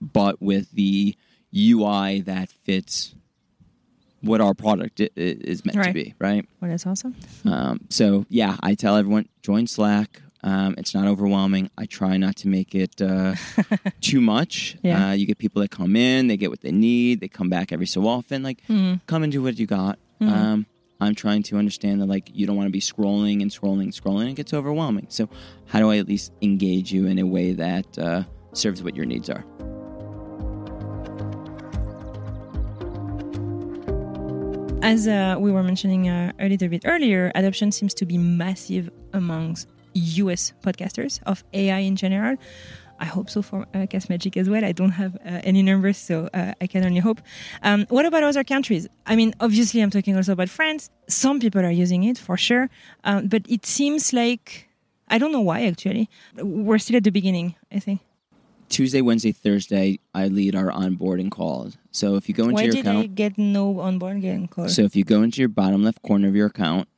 but 0.00 0.40
with 0.40 0.70
the 0.72 1.16
UI 1.54 2.20
that 2.22 2.48
fits 2.48 3.14
what 4.22 4.40
our 4.40 4.54
product 4.54 5.00
is 5.16 5.64
meant 5.64 5.82
to 5.82 5.92
be, 5.92 6.14
right? 6.18 6.46
Well, 6.60 6.70
that's 6.70 6.86
awesome. 6.86 7.16
Um, 7.44 7.80
so 7.90 8.24
yeah, 8.28 8.56
I 8.62 8.74
tell 8.74 8.96
everyone 8.96 9.28
join 9.42 9.66
Slack. 9.66 10.22
Um, 10.44 10.74
it's 10.76 10.94
not 10.94 11.06
overwhelming. 11.06 11.70
I 11.78 11.86
try 11.86 12.16
not 12.16 12.36
to 12.36 12.48
make 12.48 12.74
it 12.74 13.00
uh, 13.00 13.34
too 14.00 14.20
much. 14.20 14.76
Yeah. 14.82 15.10
Uh, 15.10 15.12
you 15.12 15.26
get 15.26 15.38
people 15.38 15.62
that 15.62 15.70
come 15.70 15.94
in, 15.94 16.26
they 16.26 16.36
get 16.36 16.50
what 16.50 16.62
they 16.62 16.72
need, 16.72 17.20
they 17.20 17.28
come 17.28 17.48
back 17.48 17.72
every 17.72 17.86
so 17.86 18.06
often. 18.08 18.42
Like, 18.42 18.60
come 18.66 19.22
and 19.22 19.30
do 19.30 19.42
what 19.42 19.58
you 19.58 19.66
got. 19.66 19.98
Um, 20.20 20.66
I'm 21.02 21.16
trying 21.16 21.42
to 21.44 21.56
understand 21.56 22.00
that 22.00 22.06
like 22.06 22.30
you 22.32 22.46
don't 22.46 22.56
want 22.56 22.68
to 22.68 22.72
be 22.72 22.80
scrolling 22.80 23.42
and 23.42 23.50
scrolling 23.50 23.82
and 23.82 23.92
scrolling. 23.92 24.30
It 24.30 24.34
gets 24.34 24.54
overwhelming. 24.54 25.06
So 25.08 25.28
how 25.66 25.80
do 25.80 25.90
I 25.90 25.98
at 25.98 26.06
least 26.06 26.32
engage 26.42 26.92
you 26.92 27.06
in 27.06 27.18
a 27.18 27.26
way 27.26 27.52
that 27.54 27.98
uh, 27.98 28.22
serves 28.52 28.84
what 28.84 28.94
your 28.94 29.04
needs 29.04 29.28
are? 29.28 29.44
As 34.82 35.06
uh, 35.08 35.36
we 35.38 35.50
were 35.52 35.62
mentioning 35.62 36.08
uh, 36.08 36.32
a 36.38 36.48
little 36.48 36.68
bit 36.68 36.82
earlier, 36.84 37.32
adoption 37.34 37.72
seems 37.72 37.94
to 37.94 38.06
be 38.06 38.18
massive 38.18 38.90
amongst 39.12 39.68
US 39.94 40.52
podcasters 40.62 41.20
of 41.26 41.44
AI 41.52 41.78
in 41.78 41.96
general. 41.96 42.36
I 42.98 43.06
hope 43.06 43.30
so 43.30 43.42
for 43.42 43.66
uh, 43.74 43.86
Cast 43.86 44.08
Magic 44.08 44.36
as 44.36 44.48
well. 44.48 44.64
I 44.64 44.70
don't 44.70 44.92
have 44.92 45.16
uh, 45.16 45.40
any 45.42 45.62
numbers, 45.62 45.98
so 45.98 46.28
uh, 46.32 46.52
I 46.60 46.66
can 46.68 46.84
only 46.84 47.00
hope. 47.00 47.20
Um, 47.64 47.84
what 47.88 48.06
about 48.06 48.22
other 48.22 48.44
countries? 48.44 48.86
I 49.06 49.16
mean, 49.16 49.34
obviously, 49.40 49.80
I'm 49.80 49.90
talking 49.90 50.16
also 50.16 50.32
about 50.32 50.48
France. 50.48 50.88
Some 51.08 51.40
people 51.40 51.62
are 51.62 51.70
using 51.70 52.04
it 52.04 52.16
for 52.16 52.36
sure, 52.36 52.70
um, 53.02 53.26
but 53.26 53.42
it 53.48 53.66
seems 53.66 54.12
like 54.12 54.68
I 55.08 55.18
don't 55.18 55.32
know 55.32 55.40
why 55.40 55.64
actually. 55.64 56.08
We're 56.36 56.78
still 56.78 56.96
at 56.96 57.04
the 57.04 57.10
beginning, 57.10 57.56
I 57.72 57.80
think. 57.80 58.00
Tuesday, 58.68 59.02
Wednesday, 59.02 59.32
Thursday, 59.32 59.98
I 60.14 60.28
lead 60.28 60.54
our 60.54 60.70
onboarding 60.70 61.30
calls. 61.30 61.76
So 61.90 62.16
if 62.16 62.26
you 62.28 62.34
go 62.34 62.44
into 62.44 62.54
Why 62.54 62.62
your 62.62 62.72
did 62.72 62.86
account, 62.86 63.04
I 63.04 63.06
get 63.08 63.36
no 63.36 63.80
on 63.80 63.98
board 63.98 64.22
call? 64.50 64.68
So 64.68 64.82
if 64.82 64.96
you 64.96 65.04
go 65.04 65.22
into 65.22 65.42
your 65.42 65.50
bottom 65.50 65.82
left 65.84 66.00
corner 66.02 66.28
of 66.28 66.34
your 66.34 66.46
account, 66.46 66.88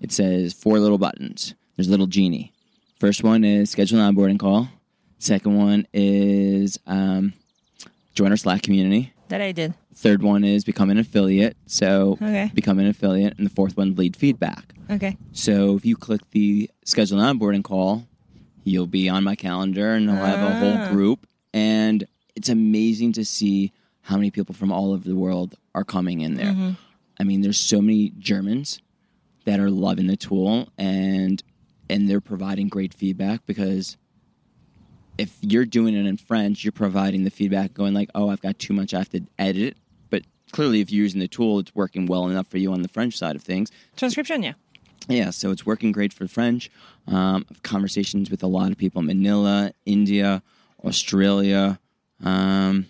it 0.00 0.10
says 0.10 0.52
four 0.52 0.80
little 0.80 0.98
buttons. 0.98 1.54
There's 1.78 1.86
a 1.86 1.92
little 1.92 2.08
genie. 2.08 2.52
First 2.98 3.22
one 3.22 3.44
is 3.44 3.70
schedule 3.70 4.00
an 4.00 4.12
onboarding 4.12 4.36
call. 4.40 4.66
Second 5.20 5.56
one 5.56 5.86
is 5.92 6.76
um, 6.88 7.32
join 8.16 8.32
our 8.32 8.36
Slack 8.36 8.62
community. 8.62 9.12
that 9.28 9.40
I 9.40 9.52
did. 9.52 9.74
Third 9.94 10.20
one 10.24 10.42
is 10.42 10.64
become 10.64 10.90
an 10.90 10.98
affiliate. 10.98 11.56
So 11.66 12.18
Okay. 12.20 12.50
become 12.52 12.80
an 12.80 12.88
affiliate. 12.88 13.36
And 13.38 13.46
the 13.46 13.50
fourth 13.50 13.76
one, 13.76 13.94
lead 13.94 14.16
feedback. 14.16 14.74
Okay. 14.90 15.16
So 15.32 15.76
if 15.76 15.86
you 15.86 15.94
click 15.96 16.20
the 16.32 16.68
schedule 16.84 17.20
an 17.20 17.38
onboarding 17.38 17.62
call, 17.62 18.04
you'll 18.64 18.88
be 18.88 19.08
on 19.08 19.22
my 19.22 19.36
calendar 19.36 19.94
and 19.94 20.10
I'll 20.10 20.26
have 20.26 20.40
a 20.40 20.54
Ah. 20.56 20.58
whole 20.58 20.88
group. 20.96 21.28
And 21.54 22.04
it's 22.34 22.48
amazing 22.48 23.12
to 23.12 23.24
see 23.24 23.70
how 24.00 24.16
many 24.16 24.32
people 24.32 24.52
from 24.54 24.72
all 24.72 24.90
over 24.92 25.08
the 25.08 25.14
world 25.14 25.54
are 25.76 25.84
coming 25.84 26.22
in 26.22 26.34
there. 26.34 26.52
Mm-hmm. 26.52 26.70
I 27.20 27.22
mean, 27.24 27.42
there's 27.42 27.60
so 27.60 27.80
many 27.80 28.12
Germans 28.18 28.80
that 29.44 29.60
are 29.60 29.70
loving 29.70 30.08
the 30.08 30.16
tool 30.16 30.70
and 30.76 31.40
and 31.88 32.08
they're 32.08 32.20
providing 32.20 32.68
great 32.68 32.94
feedback 32.94 33.44
because 33.46 33.96
if 35.16 35.36
you're 35.40 35.64
doing 35.64 35.94
it 35.94 36.06
in 36.06 36.16
French, 36.16 36.64
you're 36.64 36.72
providing 36.72 37.24
the 37.24 37.30
feedback 37.30 37.74
going 37.74 37.94
like, 37.94 38.10
"Oh, 38.14 38.28
I've 38.28 38.40
got 38.40 38.58
too 38.58 38.72
much, 38.72 38.94
I 38.94 38.98
have 38.98 39.10
to 39.10 39.22
edit 39.38 39.62
it." 39.62 39.76
But 40.10 40.22
clearly 40.52 40.80
if 40.80 40.92
you're 40.92 41.02
using 41.02 41.20
the 41.20 41.28
tool, 41.28 41.58
it's 41.58 41.74
working 41.74 42.06
well 42.06 42.28
enough 42.28 42.46
for 42.48 42.58
you 42.58 42.72
on 42.72 42.82
the 42.82 42.88
French 42.88 43.16
side 43.16 43.36
of 43.36 43.42
things. 43.42 43.70
Transcription, 43.96 44.42
yeah. 44.42 44.52
Yeah, 45.08 45.30
so 45.30 45.50
it's 45.50 45.64
working 45.64 45.90
great 45.90 46.12
for 46.12 46.28
French. 46.28 46.70
Um, 47.06 47.46
conversations 47.62 48.30
with 48.30 48.42
a 48.42 48.46
lot 48.46 48.70
of 48.70 48.78
people 48.78 49.00
in 49.00 49.06
Manila, 49.06 49.72
India, 49.86 50.42
Australia, 50.84 51.78
um, 52.22 52.86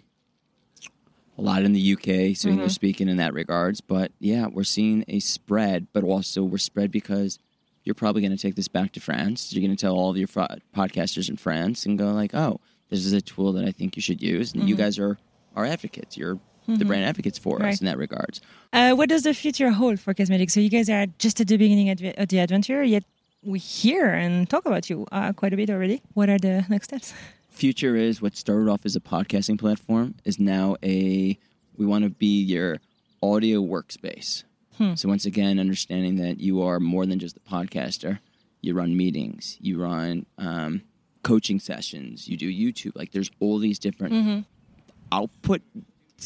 a 1.36 1.42
lot 1.42 1.62
in 1.62 1.72
the 1.72 1.92
UK, 1.92 2.36
so 2.36 2.48
English 2.48 2.72
speaking 2.72 3.08
in 3.08 3.18
that 3.18 3.32
regards. 3.32 3.80
But 3.80 4.10
yeah, 4.18 4.48
we're 4.48 4.64
seeing 4.64 5.04
a 5.06 5.20
spread, 5.20 5.86
but 5.92 6.02
also 6.02 6.42
we're 6.42 6.58
spread 6.58 6.90
because 6.90 7.38
you're 7.88 7.94
probably 7.94 8.20
going 8.20 8.36
to 8.36 8.42
take 8.46 8.54
this 8.54 8.68
back 8.68 8.92
to 8.92 9.00
France. 9.00 9.50
You're 9.50 9.66
going 9.66 9.74
to 9.74 9.80
tell 9.80 9.96
all 9.96 10.10
of 10.10 10.18
your 10.18 10.28
podcasters 10.28 11.30
in 11.30 11.36
France 11.38 11.86
and 11.86 11.98
go 11.98 12.12
like, 12.12 12.34
"Oh, 12.34 12.60
this 12.90 13.06
is 13.06 13.14
a 13.14 13.22
tool 13.22 13.50
that 13.54 13.64
I 13.64 13.72
think 13.72 13.96
you 13.96 14.02
should 14.02 14.20
use." 14.20 14.52
And 14.52 14.68
you 14.68 14.76
guys 14.76 14.98
are 14.98 15.16
our 15.56 15.64
advocates. 15.64 16.16
You're 16.18 16.38
the 16.66 16.84
brand 16.84 17.04
advocates 17.04 17.38
for 17.38 17.62
us 17.62 17.80
in 17.80 17.86
that 17.86 17.96
regards. 17.96 18.42
Uh, 18.74 18.92
what 18.92 19.08
does 19.08 19.22
the 19.22 19.32
future 19.32 19.70
hold 19.70 19.98
for 19.98 20.12
Castmagic? 20.12 20.50
So 20.50 20.60
you 20.60 20.68
guys 20.68 20.90
are 20.90 21.06
just 21.18 21.40
at 21.40 21.48
the 21.48 21.56
beginning 21.56 21.88
of 21.88 21.96
the- 21.98 22.14
of 22.22 22.28
the 22.28 22.38
adventure, 22.40 22.82
yet 22.84 23.04
we 23.42 23.58
hear 23.58 24.10
and 24.10 24.50
talk 24.50 24.66
about 24.66 24.90
you 24.90 25.06
uh, 25.10 25.32
quite 25.32 25.54
a 25.54 25.56
bit 25.56 25.70
already. 25.70 26.02
What 26.12 26.28
are 26.28 26.38
the 26.38 26.66
next 26.68 26.88
steps? 26.88 27.14
Future 27.48 27.96
is 27.96 28.20
what 28.20 28.36
started 28.36 28.68
off 28.68 28.82
as 28.84 28.94
a 28.96 29.00
podcasting 29.00 29.58
platform 29.58 30.14
is 30.26 30.38
now 30.38 30.76
a 30.84 31.38
we 31.78 31.86
want 31.86 32.04
to 32.04 32.10
be 32.10 32.42
your 32.42 32.80
audio 33.22 33.62
workspace. 33.62 34.44
Hmm. 34.78 34.94
So 34.94 35.08
once 35.08 35.26
again, 35.26 35.58
understanding 35.58 36.16
that 36.16 36.40
you 36.40 36.62
are 36.62 36.80
more 36.80 37.04
than 37.04 37.18
just 37.18 37.36
a 37.36 37.40
podcaster. 37.40 38.20
You 38.60 38.74
run 38.74 38.96
meetings, 38.96 39.56
you 39.60 39.80
run 39.80 40.26
um, 40.36 40.82
coaching 41.22 41.60
sessions, 41.60 42.26
you 42.28 42.36
do 42.36 42.50
YouTube. 42.50 42.96
Like 42.96 43.12
there's 43.12 43.30
all 43.40 43.58
these 43.58 43.78
different 43.78 44.14
mm-hmm. 44.14 44.40
outputs 45.12 45.62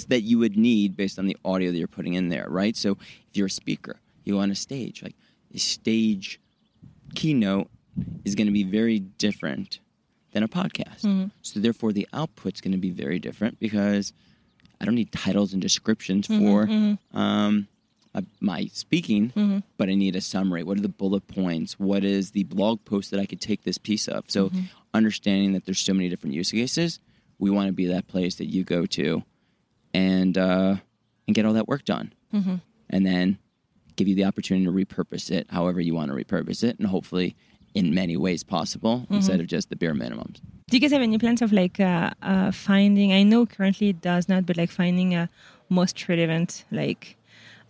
that 0.09 0.23
you 0.23 0.38
would 0.38 0.57
need 0.57 0.97
based 0.97 1.19
on 1.19 1.27
the 1.27 1.37
audio 1.45 1.71
that 1.71 1.79
you're 1.79 1.88
putting 1.88 2.15
in 2.15 2.29
there, 2.29 2.47
right? 2.49 2.77
So 2.77 2.93
if 2.93 3.37
you're 3.37 3.47
a 3.47 3.51
speaker, 3.51 4.01
you 4.25 4.35
go 4.35 4.41
on 4.41 4.51
a 4.51 4.55
stage, 4.55 5.03
like 5.03 5.17
a 5.55 5.59
stage 5.59 6.41
keynote 7.15 7.69
is 8.25 8.35
going 8.35 8.47
to 8.47 8.53
be 8.53 8.65
very 8.65 8.99
different 8.99 9.81
than 10.33 10.43
a 10.43 10.49
podcast. 10.49 11.03
Mm-hmm. 11.03 11.27
So 11.43 11.61
therefore, 11.61 11.93
the 11.93 12.09
output's 12.12 12.61
going 12.61 12.73
to 12.73 12.79
be 12.79 12.91
very 12.91 13.19
different 13.19 13.59
because 13.61 14.12
I 14.81 14.85
don't 14.85 14.95
need 14.95 15.12
titles 15.12 15.53
and 15.53 15.61
descriptions 15.61 16.27
mm-hmm, 16.29 16.95
for 17.12 17.19
um, 17.19 17.69
uh, 18.14 18.22
my 18.40 18.66
speaking, 18.72 19.62
but 19.79 19.88
I 19.88 19.94
need 19.94 20.16
a 20.16 20.20
summary. 20.20 20.62
What 20.62 20.79
are 20.79 20.83
the 20.83 20.88
bullet 20.88 21.27
points? 21.29 21.79
What 21.79 22.05
is 22.05 22.33
the 22.33 22.44
blog 22.44 22.85
post 22.85 23.11
that 23.11 23.20
I 23.20 23.27
could 23.27 23.40
take 23.40 23.64
this 23.64 23.79
piece 23.79 24.07
of? 24.09 24.25
So 24.29 24.51
understanding 24.94 25.53
that 25.55 25.64
there's 25.64 25.81
so 25.81 25.94
many 25.94 26.09
different 26.09 26.35
use 26.35 26.51
cases, 26.53 27.01
we 27.38 27.51
want 27.51 27.68
to 27.68 27.72
be 27.72 27.87
that 27.87 28.07
place 28.09 28.35
that 28.37 28.46
you 28.46 28.64
go 28.64 28.85
to 28.87 29.22
and 29.94 30.37
uh, 30.38 30.77
and 31.27 31.35
get 31.35 31.46
all 31.46 31.55
that 31.55 31.68
work 31.68 31.85
done, 31.85 32.12
and 32.90 33.07
then 33.07 33.38
give 33.96 34.09
you 34.09 34.14
the 34.14 34.25
opportunity 34.25 34.64
to 34.66 34.72
repurpose 34.72 35.31
it 35.31 35.46
however 35.51 35.81
you 35.81 35.94
want 35.94 36.11
to 36.11 36.14
repurpose 36.16 36.62
it, 36.64 36.79
and 36.79 36.88
hopefully 36.88 37.35
in 37.75 37.94
many 37.94 38.16
ways 38.18 38.42
possible 38.44 39.07
instead 39.11 39.40
of 39.40 39.46
just 39.46 39.70
the 39.70 39.77
bare 39.77 39.94
minimums. 39.94 40.40
Do 40.68 40.77
you 40.77 40.81
guys 40.81 40.92
have 40.92 41.01
any 41.03 41.18
plans 41.18 41.40
of 41.40 41.53
like 41.53 41.81
uh, 41.81 42.11
uh, 42.22 42.51
finding? 42.51 43.12
I 43.14 43.22
know 43.22 43.46
currently 43.46 43.88
it 43.90 44.01
does 44.03 44.29
not, 44.29 44.44
but 44.44 44.57
like 44.59 44.70
finding 44.70 45.14
a 45.14 45.31
most 45.70 46.07
relevant 46.09 46.64
like 46.70 47.16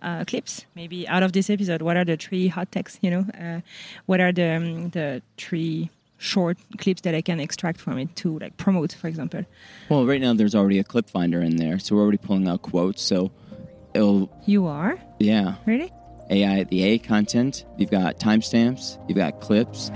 uh, 0.02 0.24
clips, 0.26 0.66
maybe 0.74 1.06
out 1.08 1.22
of 1.22 1.32
this 1.32 1.48
episode. 1.48 1.82
What 1.82 1.96
are 1.96 2.04
the 2.04 2.16
three 2.16 2.48
hot 2.48 2.70
texts? 2.70 2.98
You 3.02 3.10
know, 3.10 3.26
uh, 3.40 3.60
what 4.06 4.20
are 4.20 4.32
the 4.32 4.50
um, 4.56 4.90
the 4.90 5.22
three 5.38 5.90
short 6.18 6.56
clips 6.78 7.00
that 7.02 7.14
I 7.14 7.20
can 7.22 7.40
extract 7.40 7.80
from 7.80 7.98
it 7.98 8.14
to 8.16 8.38
like 8.38 8.56
promote, 8.56 8.92
for 8.92 9.08
example? 9.08 9.44
Well, 9.88 10.06
right 10.06 10.20
now 10.20 10.34
there's 10.34 10.54
already 10.54 10.78
a 10.78 10.84
clip 10.84 11.08
finder 11.08 11.40
in 11.40 11.56
there, 11.56 11.78
so 11.78 11.96
we're 11.96 12.02
already 12.02 12.18
pulling 12.18 12.46
out 12.46 12.62
quotes. 12.62 13.02
So 13.02 13.30
it'll, 13.94 14.30
You 14.46 14.66
are 14.66 14.98
yeah, 15.18 15.56
really 15.66 15.92
AI, 16.30 16.64
the 16.64 16.82
A 16.84 16.98
content. 16.98 17.64
You've 17.76 17.90
got 17.90 18.18
timestamps, 18.20 18.98
you've 19.08 19.18
got 19.18 19.40
clips. 19.40 19.90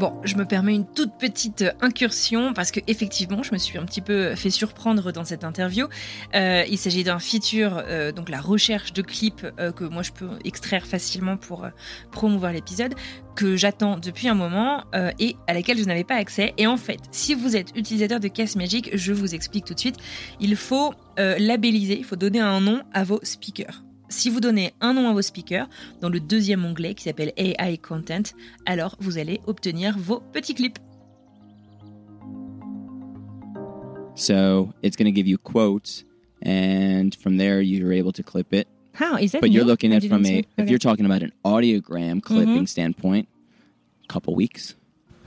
Bon, 0.00 0.14
je 0.24 0.34
me 0.36 0.46
permets 0.46 0.74
une 0.74 0.86
toute 0.86 1.12
petite 1.18 1.60
euh, 1.60 1.72
incursion 1.82 2.54
parce 2.54 2.70
que 2.70 2.80
effectivement, 2.86 3.42
je 3.42 3.52
me 3.52 3.58
suis 3.58 3.76
un 3.76 3.84
petit 3.84 4.00
peu 4.00 4.34
fait 4.34 4.48
surprendre 4.48 5.12
dans 5.12 5.26
cette 5.26 5.44
interview. 5.44 5.88
Euh, 6.34 6.64
il 6.70 6.78
s'agit 6.78 7.04
d'un 7.04 7.18
feature, 7.18 7.82
euh, 7.86 8.10
donc 8.10 8.30
la 8.30 8.40
recherche 8.40 8.94
de 8.94 9.02
clips 9.02 9.46
que 9.76 9.84
moi 9.84 10.02
je 10.02 10.12
peux 10.12 10.30
extraire 10.42 10.86
facilement 10.86 11.36
pour 11.36 11.68
promouvoir 12.12 12.54
l'épisode, 12.54 12.94
que 13.36 13.56
j'attends 13.56 13.98
depuis 13.98 14.28
un 14.28 14.34
moment 14.34 14.84
et 15.18 15.36
à 15.46 15.52
laquelle 15.52 15.76
je 15.76 15.84
n'avais 15.84 16.04
pas 16.04 16.14
accès. 16.14 16.54
Et 16.56 16.66
en 16.66 16.78
fait, 16.78 17.00
si 17.10 17.34
vous 17.34 17.54
êtes 17.54 17.76
utilisateur 17.76 18.20
de 18.20 18.28
Cast 18.28 18.56
Magic, 18.56 18.90
je 18.94 19.12
vous 19.12 19.34
explique 19.34 19.66
tout 19.66 19.74
de 19.74 19.80
suite, 19.80 19.96
il 20.40 20.56
faut 20.56 20.94
labelliser, 21.18 21.98
il 21.98 22.04
faut 22.04 22.16
donner 22.16 22.40
un 22.40 22.60
nom 22.60 22.80
à 22.94 23.04
vos 23.04 23.20
speakers. 23.22 23.82
Si 24.10 24.28
vous 24.28 24.40
donnez 24.40 24.72
un 24.80 24.92
nom 24.92 25.08
à 25.08 25.12
vos 25.12 25.22
speakers 25.22 25.68
dans 26.00 26.08
le 26.08 26.18
deuxième 26.20 26.64
onglet 26.64 26.94
qui 26.94 27.04
s'appelle 27.04 27.32
AI 27.36 27.78
Content, 27.78 28.22
alors 28.66 28.96
vous 29.00 29.18
allez 29.18 29.40
obtenir 29.46 29.96
vos 29.98 30.20
petits 30.32 30.54
clips. 30.54 30.78
So 34.16 34.74
it's 34.82 34.96
going 34.96 35.06
to 35.06 35.12
give 35.14 35.26
you 35.26 35.38
quotes, 35.38 36.04
and 36.44 37.14
from 37.14 37.38
there 37.38 37.60
you're 37.62 37.92
able 37.92 38.12
to 38.12 38.22
clip 38.22 38.52
it. 38.52 38.66
how? 38.94 39.16
Is 39.16 39.32
that? 39.32 39.40
But 39.40 39.50
you're 39.50 39.62
new? 39.64 39.70
looking 39.70 39.92
I 39.92 39.96
at 39.96 40.04
from 40.04 40.26
a 40.26 40.28
if 40.28 40.28
Okay. 40.28 40.46
Mm-hmm. 40.58 40.68
you're 40.68 40.78
talking 40.78 41.06
about 41.06 41.22
an 41.22 41.32
audiogram 41.44 42.20
clipping 42.20 42.66
standpoint, 42.66 43.28
couple 44.08 44.34
weeks. 44.34 44.74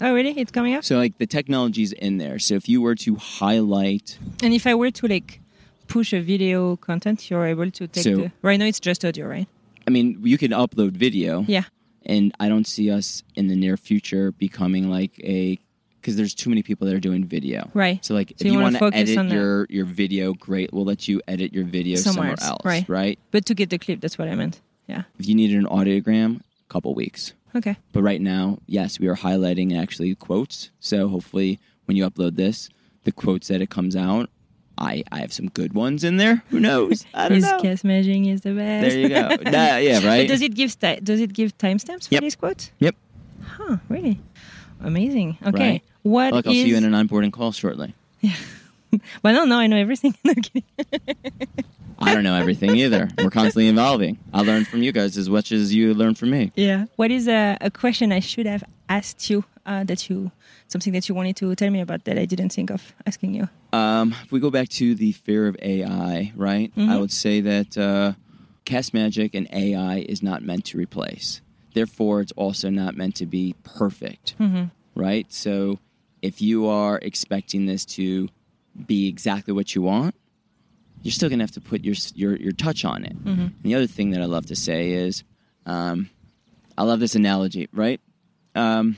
oh 0.02 0.14
really? 0.14 0.38
It's 0.38 0.52
coming 0.52 0.76
up? 0.76 0.84
So 0.84 0.98
like 0.98 1.18
the 1.18 1.26
technology's 1.26 1.94
in 1.94 2.18
there. 2.18 2.38
So 2.38 2.56
if 2.56 2.68
you 2.70 2.82
were 2.82 2.96
to 2.96 3.16
highlight, 3.16 4.20
And 4.44 4.54
if 4.54 4.68
I 4.68 4.76
were 4.76 4.92
to 4.92 5.08
like 5.08 5.40
push 5.88 6.14
a 6.14 6.22
video 6.22 6.76
content, 6.78 7.30
you're 7.30 7.46
able 7.46 7.70
to 7.72 7.88
take 7.88 8.04
So- 8.04 8.16
the. 8.16 8.32
Right 8.42 8.58
now, 8.58 8.66
it's 8.66 8.80
just 8.80 9.04
audio, 9.06 9.28
right? 9.28 9.48
I 9.88 9.92
mean, 9.92 10.20
you 10.24 10.38
can 10.38 10.52
upload 10.52 10.92
video. 10.92 11.44
Yeah. 11.48 11.64
And 12.06 12.34
I 12.40 12.50
don't 12.50 12.68
see 12.68 12.90
us 12.92 13.24
in 13.36 13.48
the 13.48 13.56
near 13.56 13.78
future 13.78 14.32
becoming 14.32 14.90
like 14.90 15.20
a 15.20 15.60
because 16.02 16.18
there's 16.18 16.36
too 16.36 16.50
many 16.50 16.62
people 16.62 16.86
that 16.86 16.94
are 16.94 17.00
doing 17.00 17.24
video. 17.24 17.70
Right. 17.74 18.04
So 18.04 18.14
like 18.14 18.30
So 18.30 18.36
if 18.40 18.46
you 18.48 18.54
you 18.54 18.60
wanna 18.60 18.78
focus 18.78 19.00
edit 19.00 19.18
on 19.18 19.30
your 19.32 19.68
your 19.70 19.86
video, 19.86 20.34
great. 20.34 20.74
We'll 20.74 20.84
let 20.84 21.08
you 21.08 21.22
edit 21.30 21.54
your 21.54 21.64
video 21.64 21.96
Somewhere 21.96 22.14
somewhere, 22.14 22.32
else, 22.32 22.50
else, 22.50 22.66
right. 22.66 22.90
right? 22.90 23.20
But 23.32 23.46
to 23.46 23.54
get 23.56 23.70
the 23.70 23.78
clip, 23.78 24.02
that's 24.02 24.18
what 24.18 24.28
I 24.28 24.36
meant. 24.36 24.60
Yeah. 24.88 25.04
If 25.18 25.28
you 25.28 25.36
needed 25.36 25.58
an 25.58 25.66
audiogram, 25.66 26.42
a 26.42 26.44
couple 26.74 26.94
weeks. 26.94 27.32
Okay. 27.56 27.78
But 27.94 28.04
right 28.04 28.20
now, 28.20 28.58
yes, 28.68 29.00
we 29.00 29.08
are 29.08 29.16
highlighting 29.16 29.80
actually 29.80 30.14
quotes. 30.16 30.72
So 30.82 31.08
hopefully, 31.08 31.58
when 31.86 31.96
you 31.96 32.10
upload 32.10 32.36
this, 32.36 32.70
the 33.06 33.14
quotes 33.14 33.48
that 33.48 33.62
it 33.62 33.70
comes 33.70 33.96
out, 33.96 34.30
I 34.78 35.04
I 35.12 35.20
have 35.20 35.32
some 35.34 35.50
good 35.50 35.74
ones 35.74 36.04
in 36.04 36.18
there. 36.18 36.44
Who 36.50 36.60
knows? 36.60 37.06
I 37.14 37.30
don't 37.30 37.36
His 37.36 37.44
know. 37.46 37.60
cast 37.62 37.84
messaging 37.84 38.28
is 38.32 38.42
the 38.42 38.54
best. 38.54 38.90
There 38.90 39.00
you 39.00 39.10
go. 39.10 39.30
Nah, 39.52 39.78
yeah, 39.78 40.00
But 40.00 40.08
right. 40.08 40.28
does 40.28 40.42
it 40.42 40.56
give 40.56 40.72
sti- 40.72 41.00
does 41.04 41.20
it 41.22 41.34
give 41.34 41.58
timestamps 41.58 42.08
for 42.08 42.16
Yep. 42.16 42.22
these 42.22 42.36
quotes? 42.36 42.72
Yep. 42.80 42.96
Huh. 43.44 43.78
Really? 43.90 44.20
Amazing. 44.82 45.38
Okay. 45.46 45.70
Right. 45.72 45.84
What 46.02 46.34
Look, 46.34 46.48
I'll 46.48 46.54
see 46.54 46.68
you 46.68 46.76
in 46.78 46.84
an 46.84 46.94
onboarding 46.94 47.32
call 47.32 47.52
shortly. 47.52 47.94
Yeah. 48.22 48.36
But 49.24 49.32
no, 49.32 49.44
no, 49.46 49.58
I 49.58 49.66
know 49.68 49.78
everything. 49.78 50.14
No, 50.24 50.34
I'm 50.38 50.42
kidding. 50.44 50.64
I 52.00 52.14
don't 52.14 52.24
know 52.24 52.36
everything 52.36 52.76
either. 52.76 53.10
We're 53.18 53.30
constantly 53.32 53.68
evolving. 53.68 54.20
I 54.34 54.42
learn 54.42 54.66
from 54.66 54.84
you 54.84 54.92
guys 54.92 55.18
as 55.18 55.30
much 55.30 55.52
as 55.52 55.74
you 55.74 55.94
learn 55.96 56.14
from 56.16 56.30
me. 56.32 56.52
yeah. 56.56 56.86
What 56.96 57.10
is 57.12 57.28
a, 57.28 57.58
a 57.62 57.72
question 57.72 58.12
I 58.12 58.20
should 58.20 58.46
have 58.46 58.64
asked 58.90 59.30
you 59.32 59.46
uh, 59.66 59.84
that 59.86 60.10
you 60.10 60.32
something 60.68 60.94
that 60.94 61.08
you 61.10 61.16
wanted 61.16 61.36
to 61.38 61.56
tell 61.56 61.70
me 61.70 61.80
about 61.82 62.04
that 62.06 62.18
I 62.18 62.26
didn't 62.26 62.50
think 62.50 62.70
of 62.72 62.94
asking 63.06 63.34
you? 63.36 63.48
Um, 63.72 64.16
if 64.24 64.32
we 64.32 64.40
go 64.40 64.50
back 64.52 64.70
to 64.70 64.96
the 64.96 65.12
fear 65.14 65.48
of 65.48 65.56
AI, 65.62 66.32
right? 66.36 66.72
I 66.78 66.98
would 66.98 67.12
say 67.12 67.42
that 67.42 67.78
uh, 67.78 68.14
Cast 68.66 68.94
Magic 68.94 69.34
and 69.36 69.48
AI 69.52 69.98
is 70.08 70.22
not 70.22 70.42
meant 70.44 70.66
to 70.66 70.78
replace. 70.78 71.42
Therefore, 71.74 72.22
it's 72.22 72.32
also 72.34 72.70
not 72.70 72.96
meant 72.96 73.16
to 73.16 73.26
be 73.26 73.56
perfect, 73.64 74.36
right? 74.96 75.26
So, 75.34 75.80
if 76.22 76.42
you 76.42 76.68
are 76.68 77.00
expecting 77.02 77.66
this 77.66 77.84
to 77.98 78.30
be 78.88 79.08
exactly 79.08 79.54
what 79.54 79.74
you 79.76 79.82
want, 79.82 80.16
you're 81.02 81.12
still 81.12 81.30
gonna 81.30 81.44
have 81.44 81.52
to 81.52 81.62
put 81.62 81.84
your 81.84 81.96
your 82.16 82.36
your 82.38 82.52
touch 82.54 82.86
on 82.86 83.04
it. 83.06 83.16
And 83.26 83.64
the 83.64 83.76
other 83.76 83.88
thing 83.88 84.12
that 84.12 84.22
I 84.22 84.26
love 84.26 84.46
to 84.48 84.56
say 84.56 84.92
is, 84.92 85.24
um, 85.66 86.10
I 86.78 86.84
love 86.84 87.00
this 87.00 87.16
analogy, 87.16 87.68
right? 87.74 88.00
Um, 88.56 88.98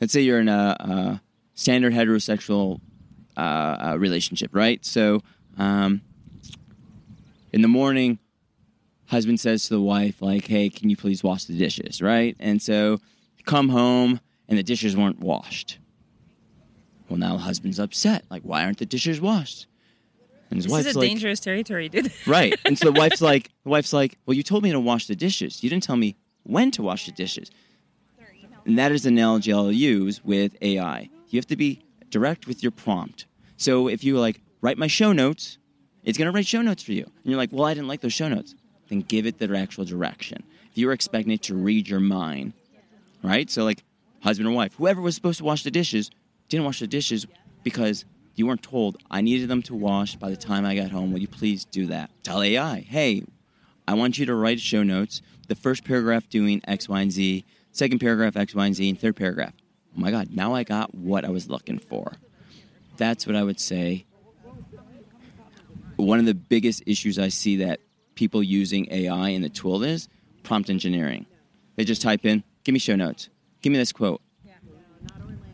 let's 0.00 0.12
say 0.12 0.20
you're 0.20 0.40
in 0.40 0.48
a, 0.48 0.76
a 0.80 1.20
standard 1.54 1.92
heterosexual 1.92 2.80
uh, 3.36 3.40
uh, 3.40 3.96
relationship, 3.98 4.50
right? 4.54 4.84
So, 4.84 5.22
um, 5.56 6.02
in 7.52 7.62
the 7.62 7.68
morning, 7.68 8.18
husband 9.06 9.40
says 9.40 9.64
to 9.64 9.74
the 9.74 9.80
wife, 9.80 10.20
like, 10.20 10.46
"Hey, 10.46 10.68
can 10.70 10.90
you 10.90 10.96
please 10.96 11.22
wash 11.22 11.44
the 11.44 11.56
dishes?" 11.56 12.02
Right? 12.02 12.36
And 12.38 12.60
so, 12.60 12.98
come 13.44 13.68
home 13.70 14.20
and 14.48 14.58
the 14.58 14.62
dishes 14.62 14.96
weren't 14.96 15.20
washed. 15.20 15.78
Well, 17.08 17.18
now 17.18 17.32
the 17.34 17.42
husband's 17.42 17.78
upset. 17.78 18.24
Like, 18.30 18.42
why 18.42 18.64
aren't 18.64 18.78
the 18.78 18.86
dishes 18.86 19.20
washed? 19.20 19.66
And 20.50 20.56
his 20.56 20.64
This 20.64 20.72
wife's 20.72 20.86
is 20.88 20.96
a 20.96 20.98
like, 20.98 21.08
dangerous 21.08 21.40
territory, 21.40 21.88
dude. 21.88 22.12
right. 22.26 22.58
And 22.64 22.78
so 22.78 22.90
the 22.90 22.98
wife's 22.98 23.20
like, 23.20 23.50
the 23.64 23.70
wife's 23.70 23.92
like, 23.92 24.18
well, 24.26 24.34
you 24.34 24.42
told 24.42 24.62
me 24.62 24.72
to 24.72 24.80
wash 24.80 25.06
the 25.06 25.16
dishes. 25.16 25.62
You 25.62 25.70
didn't 25.70 25.82
tell 25.82 25.96
me 25.96 26.16
when 26.44 26.70
to 26.72 26.82
wash 26.82 27.06
the 27.06 27.12
dishes. 27.12 27.50
And 28.68 28.78
that 28.78 28.92
is 28.92 29.04
the 29.04 29.08
analogy 29.08 29.50
I'll 29.50 29.72
use 29.72 30.22
with 30.22 30.54
AI. 30.60 31.08
You 31.30 31.38
have 31.38 31.46
to 31.46 31.56
be 31.56 31.80
direct 32.10 32.46
with 32.46 32.62
your 32.62 32.70
prompt. 32.70 33.24
So 33.56 33.88
if 33.88 34.04
you 34.04 34.18
like 34.18 34.42
write 34.60 34.76
my 34.76 34.88
show 34.88 35.14
notes, 35.14 35.56
it's 36.04 36.18
going 36.18 36.26
to 36.26 36.32
write 36.32 36.46
show 36.46 36.60
notes 36.60 36.82
for 36.82 36.92
you. 36.92 37.04
And 37.04 37.24
you're 37.24 37.38
like, 37.38 37.50
well, 37.50 37.64
I 37.64 37.72
didn't 37.72 37.88
like 37.88 38.02
those 38.02 38.12
show 38.12 38.28
notes. 38.28 38.54
Then 38.90 39.00
give 39.00 39.24
it 39.24 39.38
the 39.38 39.56
actual 39.56 39.86
direction. 39.86 40.44
If 40.70 40.76
you 40.76 40.86
were 40.86 40.92
expecting 40.92 41.32
it 41.32 41.42
to 41.44 41.54
read 41.54 41.88
your 41.88 41.98
mind, 41.98 42.52
right? 43.22 43.48
So 43.48 43.64
like 43.64 43.84
husband 44.20 44.46
or 44.46 44.52
wife, 44.52 44.74
whoever 44.74 45.00
was 45.00 45.14
supposed 45.14 45.38
to 45.38 45.44
wash 45.44 45.62
the 45.62 45.70
dishes 45.70 46.10
didn't 46.50 46.66
wash 46.66 46.80
the 46.80 46.86
dishes 46.86 47.26
because 47.62 48.04
you 48.34 48.46
weren't 48.46 48.62
told 48.62 48.98
I 49.10 49.22
needed 49.22 49.48
them 49.48 49.62
to 49.62 49.74
wash 49.74 50.16
by 50.16 50.28
the 50.28 50.36
time 50.36 50.66
I 50.66 50.74
got 50.74 50.90
home. 50.90 51.10
Will 51.10 51.20
you 51.20 51.28
please 51.28 51.64
do 51.64 51.86
that? 51.86 52.10
Tell 52.22 52.42
AI, 52.42 52.80
hey, 52.80 53.24
I 53.86 53.94
want 53.94 54.18
you 54.18 54.26
to 54.26 54.34
write 54.34 54.60
show 54.60 54.82
notes. 54.82 55.22
The 55.46 55.54
first 55.54 55.84
paragraph 55.84 56.28
doing 56.28 56.60
X, 56.68 56.86
Y, 56.90 57.00
and 57.00 57.10
Z, 57.10 57.46
second 57.78 58.00
paragraph 58.00 58.36
X, 58.36 58.54
Y, 58.54 58.66
and 58.66 58.74
Z, 58.74 58.88
and 58.88 59.00
third 59.00 59.16
paragraph. 59.16 59.54
Oh 59.96 60.00
my 60.00 60.10
God, 60.10 60.30
now 60.34 60.54
I 60.54 60.64
got 60.64 60.94
what 60.94 61.24
I 61.24 61.30
was 61.30 61.48
looking 61.48 61.78
for. 61.78 62.12
That's 62.96 63.26
what 63.26 63.36
I 63.36 63.42
would 63.42 63.60
say. 63.60 64.04
One 65.96 66.18
of 66.18 66.26
the 66.26 66.34
biggest 66.34 66.82
issues 66.86 67.18
I 67.18 67.28
see 67.28 67.56
that 67.58 67.80
people 68.14 68.42
using 68.42 68.88
AI 68.90 69.28
in 69.30 69.42
the 69.42 69.48
tool 69.48 69.82
is 69.84 70.08
prompt 70.42 70.70
engineering. 70.70 71.26
They 71.76 71.84
just 71.84 72.02
type 72.02 72.24
in, 72.24 72.42
give 72.64 72.72
me 72.72 72.78
show 72.80 72.96
notes, 72.96 73.28
give 73.62 73.72
me 73.72 73.78
this 73.78 73.92
quote. 73.92 74.20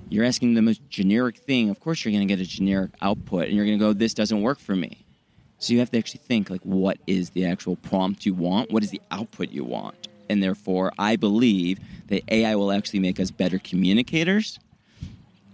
You're 0.08 0.24
asking 0.24 0.54
the 0.54 0.62
most 0.62 0.80
generic 0.88 1.36
thing. 1.36 1.70
Of 1.70 1.80
course, 1.80 2.04
you're 2.04 2.12
going 2.12 2.26
to 2.26 2.32
get 2.32 2.40
a 2.40 2.48
generic 2.48 2.92
output, 3.02 3.48
and 3.48 3.56
you're 3.56 3.64
going 3.64 3.78
to 3.78 3.84
go, 3.84 3.92
this 3.92 4.14
doesn't 4.14 4.42
work 4.42 4.60
for 4.60 4.76
me. 4.76 5.04
So 5.58 5.72
you 5.72 5.78
have 5.80 5.90
to 5.90 5.98
actually 5.98 6.20
think 6.20 6.50
like, 6.50 6.60
what 6.62 6.98
is 7.06 7.30
the 7.30 7.46
actual 7.46 7.76
prompt 7.76 8.24
you 8.24 8.34
want? 8.34 8.70
What 8.70 8.82
is 8.82 8.90
the 8.90 9.00
output 9.10 9.50
you 9.50 9.64
want? 9.64 10.08
And 10.28 10.42
therefore, 10.42 10.92
I 10.98 11.16
believe 11.16 11.78
that 12.08 12.22
AI 12.28 12.54
will 12.56 12.72
actually 12.72 13.00
make 13.00 13.20
us 13.20 13.30
better 13.30 13.58
communicators. 13.58 14.58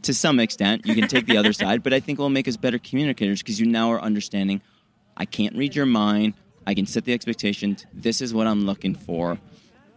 To 0.02 0.14
some 0.14 0.40
extent, 0.40 0.86
you 0.86 0.94
can 0.94 1.08
take 1.08 1.26
the 1.26 1.36
other 1.36 1.52
side, 1.62 1.82
but 1.82 1.92
I 1.92 2.00
think 2.00 2.18
it 2.18 2.22
will 2.22 2.30
make 2.30 2.48
us 2.48 2.56
better 2.56 2.78
communicators 2.78 3.42
because 3.42 3.60
you 3.60 3.66
now 3.66 3.90
are 3.92 4.00
understanding. 4.00 4.60
I 5.16 5.24
can't 5.26 5.56
read 5.56 5.74
your 5.76 5.86
mind. 5.86 6.34
I 6.66 6.74
can 6.74 6.86
set 6.86 7.04
the 7.04 7.12
expectations. 7.12 7.86
This 7.92 8.20
is 8.20 8.32
what 8.32 8.46
I'm 8.46 8.64
looking 8.64 8.94
for, 8.94 9.38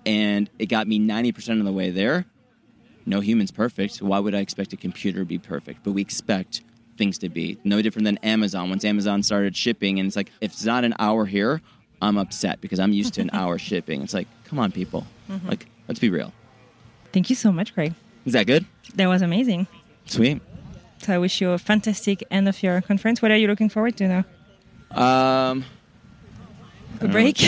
and 0.05 0.49
it 0.59 0.67
got 0.67 0.87
me 0.87 0.99
90% 0.99 1.59
of 1.59 1.65
the 1.65 1.71
way 1.71 1.91
there. 1.91 2.25
No 3.05 3.19
human's 3.19 3.51
perfect. 3.51 4.01
Why 4.01 4.19
would 4.19 4.33
I 4.33 4.39
expect 4.39 4.73
a 4.73 4.77
computer 4.77 5.19
to 5.19 5.25
be 5.25 5.37
perfect? 5.37 5.83
But 5.83 5.91
we 5.91 6.01
expect 6.01 6.61
things 6.97 7.17
to 7.19 7.29
be 7.29 7.57
no 7.63 7.81
different 7.81 8.05
than 8.05 8.17
Amazon. 8.17 8.69
Once 8.69 8.85
Amazon 8.85 9.23
started 9.23 9.55
shipping, 9.55 9.99
and 9.99 10.07
it's 10.07 10.15
like, 10.15 10.31
if 10.41 10.53
it's 10.53 10.65
not 10.65 10.83
an 10.83 10.93
hour 10.99 11.25
here, 11.25 11.61
I'm 12.03 12.17
upset 12.17 12.61
because 12.61 12.79
I'm 12.79 12.93
used 12.93 13.13
to 13.15 13.21
an 13.21 13.29
hour 13.33 13.57
shipping. 13.57 14.01
It's 14.01 14.13
like, 14.13 14.27
come 14.45 14.59
on, 14.59 14.71
people. 14.71 15.05
Like, 15.47 15.65
let's 15.87 15.99
be 15.99 16.09
real. 16.09 16.31
Thank 17.11 17.29
you 17.29 17.35
so 17.35 17.51
much, 17.51 17.73
Craig. 17.73 17.93
Is 18.25 18.33
that 18.33 18.45
good? 18.45 18.65
That 18.95 19.07
was 19.07 19.21
amazing. 19.21 19.67
Sweet. 20.05 20.41
So 20.99 21.13
I 21.13 21.17
wish 21.17 21.41
you 21.41 21.51
a 21.51 21.57
fantastic 21.57 22.23
end 22.31 22.47
of 22.47 22.61
your 22.63 22.81
conference. 22.81 23.21
What 23.21 23.31
are 23.31 23.37
you 23.37 23.47
looking 23.47 23.69
forward 23.69 23.97
to 23.97 24.07
now? 24.07 24.23
Um, 24.91 25.65
A 27.01 27.07
break? 27.07 27.41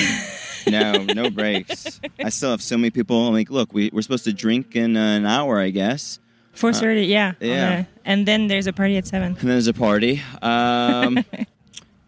no, 0.67 0.93
no 1.03 1.29
breaks. 1.39 1.99
I 2.19 2.29
still 2.29 2.51
have 2.51 2.61
so 2.61 2.77
many 2.77 2.89
people. 2.89 3.27
I'm 3.27 3.33
Like, 3.33 3.49
look, 3.51 3.71
we, 3.73 3.89
we're 3.93 4.01
supposed 4.01 4.23
to 4.25 4.33
drink 4.33 4.75
in 4.75 4.97
an 4.97 5.25
hour, 5.25 5.59
I 5.59 5.69
guess. 5.69 6.19
Four 6.53 6.71
thirty, 6.73 7.05
yeah. 7.05 7.33
yeah. 7.41 7.53
Okay. 7.67 7.87
And 8.05 8.25
then 8.25 8.47
there's 8.47 8.65
a 8.67 8.73
party 8.73 8.95
at 8.97 9.05
seven. 9.05 9.33
And 9.33 9.37
then 9.37 9.47
there's 9.49 9.67
a 9.67 9.73
party. 9.73 10.21
Um, 10.41 11.23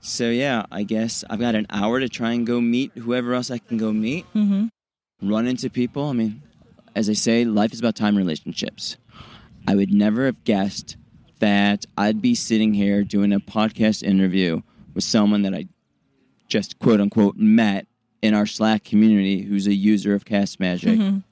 so 0.07 0.29
yeah, 0.29 0.65
I 0.71 0.83
guess 0.83 1.23
I've 1.29 1.39
got 1.39 1.55
an 1.55 1.67
hour 1.69 1.99
to 1.99 2.07
try 2.09 2.31
and 2.31 2.45
go 2.47 2.61
meet 2.61 2.91
whoever 2.95 3.33
else 3.33 3.51
I 3.51 3.57
can 3.57 3.77
go 3.77 3.91
meet. 3.91 4.25
Mhm. 4.33 4.69
Run 5.21 5.47
into 5.47 5.69
people. 5.69 6.05
I 6.05 6.13
mean, 6.13 6.41
as 6.95 7.09
I 7.09 7.13
say, 7.13 7.43
life 7.45 7.73
is 7.73 7.79
about 7.79 7.95
time 7.95 8.15
relationships. 8.15 8.97
I 9.67 9.75
would 9.75 9.93
never 9.93 10.25
have 10.25 10.43
guessed 10.43 10.95
that 11.39 11.85
I'd 11.97 12.21
be 12.21 12.35
sitting 12.35 12.73
here 12.73 13.03
doing 13.03 13.33
a 13.33 13.39
podcast 13.39 14.01
interview 14.01 14.61
with 14.93 15.03
someone 15.03 15.41
that 15.43 15.53
I 15.53 15.67
just 16.47 16.79
quote 16.79 17.01
unquote 17.01 17.35
met 17.37 17.85
in 18.21 18.33
our 18.33 18.45
Slack 18.45 18.83
community 18.83 19.41
who's 19.43 19.67
a 19.67 19.73
user 19.73 20.13
of 20.15 20.25
Cast 20.25 20.59
Magic. 20.59 20.97
Mhm. 20.97 21.23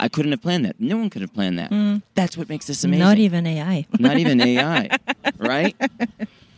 I 0.00 0.08
couldn't 0.08 0.32
have 0.32 0.42
planned 0.42 0.64
that. 0.64 0.80
No 0.80 0.96
one 0.96 1.08
could 1.10 1.22
have 1.22 1.32
planned 1.32 1.58
that. 1.58 1.70
That's 2.14 2.36
what 2.36 2.48
makes 2.48 2.66
this 2.66 2.82
amazing. 2.84 3.04
Not 3.04 3.18
even 3.18 3.46
AI. 3.46 3.86
Not 3.98 4.18
even 4.18 4.40
AI, 4.40 4.90
right? 5.38 5.76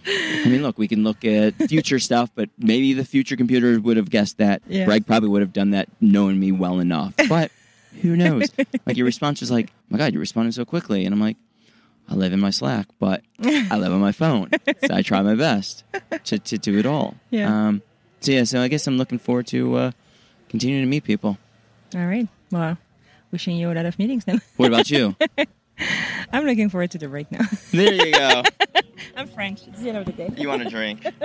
I 0.07 0.45
mean, 0.47 0.63
look, 0.63 0.79
we 0.79 0.89
can 0.89 1.03
look 1.05 1.25
at 1.25 1.55
future 1.69 1.99
stuff, 2.09 2.31
but 2.35 2.49
maybe 2.59 2.93
the 2.93 3.05
future 3.05 3.37
computer 3.37 3.81
would 3.81 3.97
have 3.97 4.09
guessed 4.11 4.39
that. 4.39 4.63
Yeah. 4.69 4.85
Greg 4.85 5.07
probably 5.07 5.29
would 5.29 5.43
have 5.43 5.53
done 5.53 5.71
that 5.71 5.89
knowing 6.01 6.39
me 6.39 6.53
well 6.53 6.79
enough. 6.81 7.15
But 7.29 7.51
who 8.03 8.17
knows? 8.17 8.51
like 8.87 8.97
your 8.97 9.07
response 9.07 9.41
was 9.41 9.51
like, 9.51 9.73
"My 9.89 9.99
God, 9.99 10.13
you're 10.13 10.21
responding 10.21 10.53
so 10.53 10.65
quickly," 10.65 11.05
and 11.05 11.13
I'm 11.15 11.21
like, 11.21 11.37
"I 12.09 12.15
live 12.15 12.33
in 12.33 12.41
my 12.41 12.51
Slack, 12.51 12.87
but 13.01 13.23
I 13.43 13.77
live 13.79 13.93
on 13.93 14.01
my 14.01 14.13
phone, 14.13 14.51
so 14.87 14.95
I 14.95 15.03
try 15.03 15.23
my 15.23 15.35
best 15.35 15.85
to 16.25 16.39
to 16.39 16.59
do 16.59 16.79
it 16.79 16.87
all." 16.87 17.15
Yeah. 17.31 17.49
Um, 17.69 17.83
so 18.21 18.33
yeah, 18.33 18.45
so 18.45 18.61
I 18.61 18.69
guess 18.69 18.87
I'm 18.87 18.99
looking 18.99 19.19
forward 19.19 19.47
to 19.49 19.77
uh, 19.77 19.91
continuing 20.49 20.83
to 20.83 20.89
meet 20.89 21.05
people. 21.05 21.39
All 21.95 22.07
right. 22.07 22.29
Well, 22.51 22.77
wishing 23.33 23.57
you 23.57 23.71
a 23.71 23.75
lot 23.75 23.87
of 23.87 23.99
meetings 23.99 24.25
then. 24.25 24.41
What 24.57 24.69
about 24.69 24.91
you? 24.91 25.17
I'm 26.33 26.45
looking 26.45 26.69
forward 26.71 26.91
to 26.93 26.99
the 26.99 27.09
break 27.09 27.31
now. 27.31 27.45
there 27.73 27.93
you 27.93 28.13
go. 28.13 28.43
I'm 29.17 29.29
French. 29.29 29.67
It's 29.67 29.81
the 29.81 29.89
end 29.89 29.99
of 29.99 30.05
the 30.05 30.13
day. 30.13 30.31
You 30.37 30.49
want 30.49 30.63
a 30.63 30.69
drink? 30.69 31.07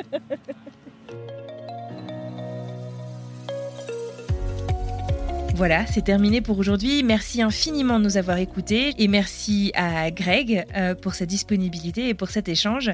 Voilà, 5.62 5.86
c'est 5.86 6.02
terminé 6.02 6.42
pour 6.42 6.58
aujourd'hui. 6.58 7.04
Merci 7.04 7.44
infiniment 7.44 8.00
de 8.00 8.06
nous 8.06 8.18
avoir 8.18 8.38
écoutés 8.38 8.96
et 8.98 9.08
merci 9.08 9.72
à 9.76 10.10
Greg 10.10 10.66
euh, 10.76 10.96
pour 10.96 11.14
sa 11.14 11.28
disponibilité 11.28 12.10
et 12.10 12.16
pour 12.16 12.32
cet 12.32 12.50
échange. 12.50 12.90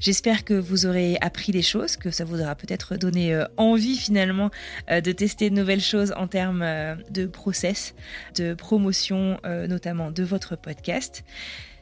J'espère 0.00 0.44
que 0.44 0.54
vous 0.54 0.86
aurez 0.86 1.18
appris 1.20 1.52
des 1.52 1.62
choses, 1.62 1.96
que 1.96 2.10
ça 2.10 2.24
vous 2.24 2.40
aura 2.40 2.56
peut-être 2.56 2.96
donné 2.96 3.32
euh, 3.32 3.44
envie 3.58 3.96
finalement 3.96 4.50
euh, 4.90 5.00
de 5.00 5.12
tester 5.12 5.50
de 5.50 5.54
nouvelles 5.54 5.80
choses 5.80 6.12
en 6.16 6.26
termes 6.26 6.66
de 7.10 7.26
process, 7.26 7.94
de 8.34 8.54
promotion 8.54 9.38
notamment 9.44 10.10
de 10.10 10.24
votre 10.24 10.56
podcast. 10.56 11.22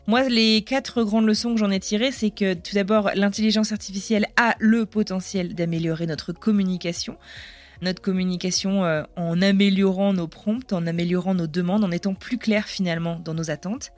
Moi, 0.08 0.26
les 0.30 0.62
quatre 0.62 1.02
grandes 1.02 1.26
leçons 1.26 1.52
que 1.52 1.60
j'en 1.60 1.70
ai 1.70 1.80
tirées, 1.80 2.12
c'est 2.12 2.30
que 2.30 2.54
tout 2.54 2.74
d'abord, 2.74 3.10
l'intelligence 3.14 3.72
artificielle 3.72 4.26
a 4.38 4.56
le 4.58 4.86
potentiel 4.86 5.54
d'améliorer 5.54 6.06
notre 6.06 6.32
communication 6.32 7.18
notre 7.80 8.02
communication 8.02 8.84
euh, 8.84 9.04
en 9.16 9.40
améliorant 9.40 10.12
nos 10.12 10.26
prompts, 10.26 10.72
en 10.72 10.86
améliorant 10.86 11.34
nos 11.34 11.46
demandes, 11.46 11.84
en 11.84 11.92
étant 11.92 12.14
plus 12.14 12.36
clair 12.36 12.66
finalement 12.66 13.20
dans 13.24 13.34
nos 13.34 13.50
attentes. 13.50 13.92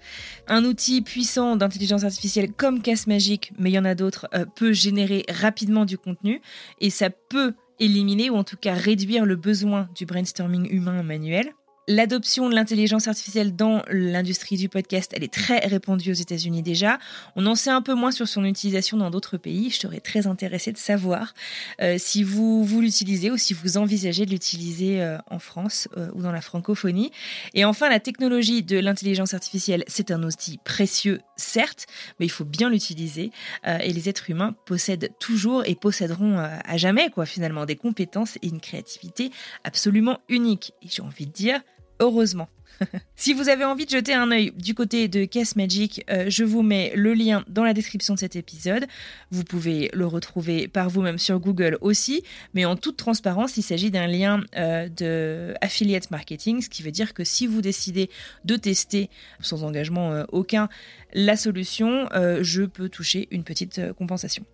Un 0.48 0.66
outil 0.66 1.00
puissant 1.00 1.56
d'intelligence 1.56 2.04
artificielle 2.04 2.52
comme 2.52 2.82
Casse 2.82 3.06
Magique, 3.06 3.52
mais 3.58 3.70
il 3.70 3.74
y 3.74 3.78
en 3.78 3.86
a 3.86 3.94
d'autres, 3.94 4.28
euh, 4.34 4.44
peut 4.44 4.74
générer 4.74 5.24
rapidement 5.30 5.86
du 5.86 5.96
contenu 5.96 6.42
et 6.80 6.90
ça 6.90 7.08
peut 7.08 7.54
éliminer 7.78 8.28
ou 8.28 8.36
en 8.36 8.44
tout 8.44 8.58
cas 8.58 8.74
réduire 8.74 9.24
le 9.24 9.36
besoin 9.36 9.88
du 9.94 10.04
brainstorming 10.04 10.68
humain 10.70 11.02
manuel. 11.02 11.54
L'adoption 11.92 12.48
de 12.48 12.54
l'intelligence 12.54 13.08
artificielle 13.08 13.56
dans 13.56 13.82
l'industrie 13.90 14.56
du 14.56 14.68
podcast, 14.68 15.10
elle 15.12 15.24
est 15.24 15.32
très 15.32 15.58
répandue 15.58 16.12
aux 16.12 16.14
États-Unis 16.14 16.62
déjà. 16.62 17.00
On 17.34 17.44
en 17.46 17.56
sait 17.56 17.70
un 17.70 17.82
peu 17.82 17.94
moins 17.94 18.12
sur 18.12 18.28
son 18.28 18.44
utilisation 18.44 18.96
dans 18.96 19.10
d'autres 19.10 19.38
pays. 19.38 19.70
Je 19.70 19.78
serais 19.78 19.98
très 19.98 20.28
intéressée 20.28 20.70
de 20.70 20.78
savoir 20.78 21.34
euh, 21.82 21.96
si 21.98 22.22
vous, 22.22 22.64
l'utilisez 22.80 23.32
ou 23.32 23.36
si 23.36 23.54
vous 23.54 23.76
envisagez 23.76 24.24
de 24.24 24.30
l'utiliser 24.30 25.02
euh, 25.02 25.18
en 25.32 25.40
France 25.40 25.88
euh, 25.96 26.12
ou 26.14 26.22
dans 26.22 26.30
la 26.30 26.40
francophonie. 26.40 27.10
Et 27.54 27.64
enfin, 27.64 27.88
la 27.88 27.98
technologie 27.98 28.62
de 28.62 28.78
l'intelligence 28.78 29.34
artificielle, 29.34 29.82
c'est 29.88 30.12
un 30.12 30.22
outil 30.22 30.60
précieux, 30.64 31.20
certes, 31.34 31.86
mais 32.20 32.26
il 32.26 32.30
faut 32.30 32.44
bien 32.44 32.70
l'utiliser. 32.70 33.32
Et 33.66 33.92
les 33.92 34.08
êtres 34.08 34.30
humains 34.30 34.54
possèdent 34.64 35.10
toujours 35.18 35.64
et 35.66 35.74
posséderont 35.74 36.38
à 36.38 36.76
jamais, 36.76 37.10
quoi, 37.10 37.26
finalement, 37.26 37.66
des 37.66 37.74
compétences 37.74 38.36
et 38.42 38.46
une 38.46 38.60
créativité 38.60 39.32
absolument 39.64 40.20
uniques. 40.28 40.72
Et 40.82 40.86
j'ai 40.88 41.02
envie 41.02 41.26
de 41.26 41.32
dire, 41.32 41.60
heureusement. 42.00 42.48
si 43.16 43.32
vous 43.32 43.48
avez 43.48 43.64
envie 43.64 43.84
de 43.84 43.90
jeter 43.90 44.14
un 44.14 44.30
œil 44.30 44.52
du 44.56 44.74
côté 44.74 45.08
de 45.08 45.24
Case 45.24 45.56
Magic, 45.56 46.04
euh, 46.10 46.26
je 46.28 46.44
vous 46.44 46.62
mets 46.62 46.92
le 46.94 47.14
lien 47.14 47.44
dans 47.48 47.64
la 47.64 47.74
description 47.74 48.14
de 48.14 48.18
cet 48.18 48.36
épisode. 48.36 48.86
Vous 49.30 49.44
pouvez 49.44 49.90
le 49.92 50.06
retrouver 50.06 50.68
par 50.68 50.88
vous-même 50.88 51.18
sur 51.18 51.38
Google 51.38 51.78
aussi, 51.80 52.22
mais 52.54 52.64
en 52.64 52.76
toute 52.76 52.96
transparence, 52.96 53.56
il 53.56 53.62
s'agit 53.62 53.90
d'un 53.90 54.06
lien 54.06 54.40
euh, 54.56 54.88
de 54.88 55.54
affiliate 55.60 56.10
marketing, 56.10 56.62
ce 56.62 56.68
qui 56.68 56.82
veut 56.82 56.92
dire 56.92 57.14
que 57.14 57.24
si 57.24 57.46
vous 57.46 57.60
décidez 57.60 58.10
de 58.44 58.56
tester 58.56 59.10
sans 59.40 59.64
engagement 59.64 60.12
euh, 60.12 60.24
aucun 60.32 60.68
la 61.12 61.36
solution, 61.36 62.08
je 62.40 62.62
peux 62.62 62.88
toucher 62.88 63.26
une 63.32 63.42
petite 63.42 63.92
compensation. 63.94 64.44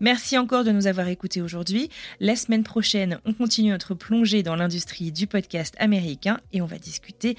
Merci 0.00 0.36
encore 0.36 0.64
de 0.64 0.72
nous 0.72 0.86
avoir 0.86 1.08
écoutés 1.08 1.40
aujourd'hui. 1.40 1.88
La 2.20 2.36
semaine 2.36 2.64
prochaine, 2.64 3.18
on 3.24 3.32
continue 3.32 3.70
notre 3.70 3.94
plongée 3.94 4.42
dans 4.42 4.56
l'industrie 4.56 5.12
du 5.12 5.26
podcast 5.26 5.74
américain 5.78 6.38
et 6.52 6.60
on 6.60 6.66
va 6.66 6.78
discuter 6.78 7.36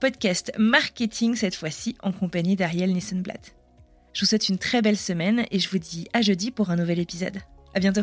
podcast 0.00 0.52
marketing 0.58 1.36
cette 1.36 1.54
fois-ci 1.54 1.96
en 2.02 2.12
compagnie 2.12 2.56
d'Ariel 2.56 2.92
Nissenblatt. 2.92 3.54
Je 4.12 4.20
vous 4.20 4.26
souhaite 4.26 4.48
une 4.48 4.58
très 4.58 4.82
belle 4.82 4.96
semaine 4.96 5.44
et 5.50 5.58
je 5.58 5.70
vous 5.70 5.78
dis 5.78 6.08
à 6.12 6.22
jeudi 6.22 6.50
pour 6.50 6.70
un 6.70 6.76
nouvel 6.76 6.98
épisode. 6.98 7.38
À 7.74 7.80
bientôt. 7.80 8.02